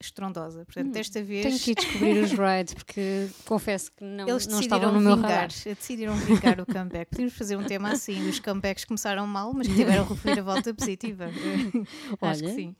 estrondosa. 0.00 0.64
Portanto, 0.64 0.92
desta 0.92 1.22
vez. 1.22 1.44
Tenho 1.46 1.58
que 1.58 1.70
ir 1.70 1.74
descobrir 1.74 2.18
os 2.24 2.30
rides 2.38 2.74
porque 2.74 3.28
confesso 3.46 3.92
que 3.92 4.04
não, 4.04 4.28
Eles 4.28 4.46
não 4.46 4.60
estavam 4.60 4.92
no 4.92 5.00
meu 5.00 5.16
radar. 5.16 5.48
decidiram 5.48 6.14
vingar 6.16 6.60
o 6.60 6.66
comeback. 6.66 7.10
Podíamos 7.10 7.34
fazer 7.34 7.56
um 7.56 7.64
tema 7.64 7.92
assim: 7.92 8.28
os 8.28 8.40
comebacks 8.40 8.84
começaram 8.84 9.26
mal, 9.26 9.52
mas 9.54 9.66
que 9.66 9.74
tiveram 9.74 10.02
a 10.04 10.42
volta 10.42 10.74
positiva. 10.74 11.26
acho 12.20 12.40
que 12.40 12.46
Olha. 12.46 12.54
sim. 12.54 12.74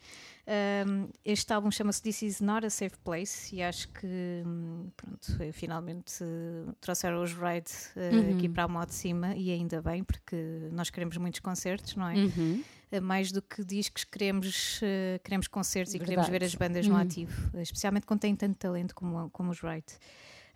Um, 0.86 1.08
este 1.24 1.52
álbum 1.52 1.70
chama-se 1.70 2.02
This 2.02 2.22
Is 2.22 2.40
Not 2.40 2.66
a 2.66 2.70
Safe 2.70 2.96
Place 3.04 3.54
e 3.54 3.62
acho 3.62 3.88
que 3.90 4.42
hum, 4.44 4.90
pronto, 4.96 5.52
finalmente 5.52 6.24
eh, 6.24 6.72
trouxeram 6.80 7.22
os 7.22 7.32
Ride 7.32 7.70
eh, 7.94 8.10
Uhum. 8.10 8.36
aqui 8.36 8.48
para 8.48 8.64
a 8.64 8.68
moto 8.68 8.88
de 8.88 8.94
cima 8.96 9.36
e 9.36 9.52
ainda 9.52 9.80
bem, 9.80 10.02
porque 10.02 10.68
nós 10.72 10.90
queremos 10.90 11.16
muitos 11.18 11.38
concertos, 11.38 11.94
não 11.94 12.08
é? 12.08 12.14
Uhum. 12.16 12.64
Eh, 12.92 13.00
mais 13.00 13.30
do 13.30 13.40
que 13.40 13.64
discos, 13.64 14.04
queremos, 14.04 14.80
eh, 14.82 15.20
queremos 15.22 15.46
concertos 15.46 15.94
e 15.94 15.98
queremos 15.98 16.26
ver 16.26 16.40
Verdade. 16.40 16.46
as 16.46 16.54
bandas 16.56 16.86
no 16.88 16.94
Uhum. 16.94 17.00
ativo, 17.00 17.58
especialmente 17.58 18.04
quando 18.06 18.20
têm 18.20 18.34
tanto 18.34 18.56
talento 18.56 18.94
como, 18.94 19.30
como 19.30 19.50
os 19.52 19.62
Wright. 19.62 19.96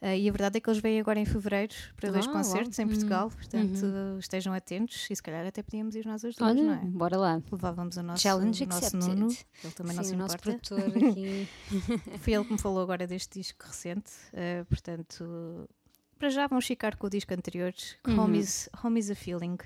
Eh, 0.00 0.18
e 0.18 0.28
a 0.28 0.32
verdade 0.32 0.58
é 0.58 0.60
que 0.60 0.68
eles 0.68 0.82
vêm 0.82 0.98
agora 1.00 1.18
em 1.20 1.24
fevereiro 1.24 1.72
para 1.96 2.10
dois 2.10 2.26
Ah, 2.26 2.32
concertos 2.32 2.76
uau. 2.78 2.84
em 2.84 2.88
Portugal, 2.88 3.24
Uhum. 3.26 3.30
portanto 3.30 3.86
estejam 4.18 4.52
atentos 4.52 5.06
e 5.08 5.14
se 5.16 5.22
calhar 5.22 5.46
até 5.46 5.62
podíamos 5.62 5.94
ir 5.94 6.04
nós 6.04 6.24
as 6.24 6.34
duas, 6.34 6.50
Olha, 6.50 6.62
não 6.62 6.74
é? 6.74 6.84
bora 6.86 7.16
lá. 7.16 7.42
Levávamos 7.52 7.96
o 7.96 8.02
nosso, 8.02 8.22
Challenge 8.22 8.64
o 8.64 8.66
nosso. 8.66 8.96
Nuno, 8.96 9.28
ele 9.62 9.72
também 9.72 9.96
não 9.96 10.02
Sim, 10.02 10.08
se 10.10 10.14
o 10.16 10.18
nosso 10.18 10.36
produtor 10.38 10.88
aqui. 10.88 11.48
Foi 12.18 12.32
ele 12.32 12.44
que 12.44 12.52
me 12.52 12.58
falou 12.58 12.82
agora 12.82 13.06
deste 13.06 13.38
disco 13.38 13.64
recente, 13.64 14.10
eh, 14.32 14.64
portanto, 14.64 15.68
para 16.18 16.28
já 16.30 16.46
vamos 16.48 16.66
ficar 16.66 16.96
com 16.96 17.06
o 17.06 17.10
disco 17.10 17.32
anterior, 17.32 17.72
Uhum. 18.06 18.18
Home, 18.18 18.38
is, 18.40 18.68
Home 18.82 18.98
is 18.98 19.08
a 19.10 19.14
Feeling. 19.14 19.56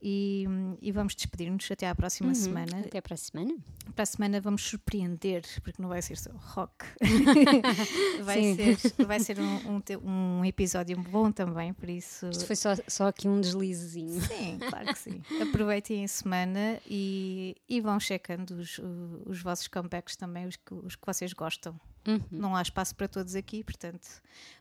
E, 0.00 0.44
e 0.82 0.92
vamos 0.92 1.14
despedir-nos 1.14 1.68
até 1.70 1.88
à 1.88 1.94
próxima 1.94 2.28
Uhum. 2.28 2.34
semana. 2.34 2.80
Até 2.80 3.00
para 3.00 3.14
a 3.14 3.16
semana. 3.16 3.56
Para 3.94 4.02
a 4.02 4.06
semana 4.06 4.40
vamos 4.40 4.62
surpreender, 4.62 5.42
porque 5.62 5.80
não 5.80 5.88
vai 5.88 6.02
ser 6.02 6.18
só 6.18 6.30
rock. 6.32 6.84
vai, 8.22 8.42
Sim. 8.42 8.56
ser, 8.76 9.04
vai 9.06 9.20
ser 9.20 9.38
um, 9.40 9.80
um, 10.04 10.38
um 10.40 10.44
episódio 10.44 11.00
bom 11.00 11.32
também, 11.32 11.72
por 11.72 11.88
isso. 11.88 12.28
Isto 12.28 12.46
foi 12.46 12.56
só, 12.56 12.70
só 12.86 13.08
aqui 13.08 13.26
um 13.26 13.40
deslizezinho. 13.40 14.20
Sim, 14.20 14.58
claro 14.68 14.86
que 14.88 14.98
sim. 14.98 15.22
Aproveitem 15.40 16.04
a 16.04 16.08
semana 16.08 16.78
e, 16.86 17.56
e 17.68 17.80
vão 17.80 17.98
checando 17.98 18.54
os, 18.54 18.78
os 19.24 19.40
vossos 19.42 19.66
comebacks 19.68 20.14
também, 20.16 20.46
os 20.46 20.56
que, 20.56 20.74
os 20.74 20.94
que 20.94 21.06
vocês 21.06 21.32
gostam. 21.32 21.78
Uhum. 22.06 22.20
Não 22.30 22.54
há 22.54 22.62
espaço 22.62 22.94
para 22.94 23.08
todos 23.08 23.34
aqui, 23.34 23.64
portanto, 23.64 24.06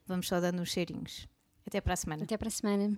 vamos 0.08 0.28
só 0.28 0.40
dando 0.40 0.62
uns 0.62 0.70
cheirinhos. 0.70 1.28
Até 1.68 1.82
para 1.82 1.94
a 1.94 1.98
semana. 1.98 2.24
Até 2.24 2.38
para 2.38 2.48
a 2.48 2.52
semana. 2.52 2.98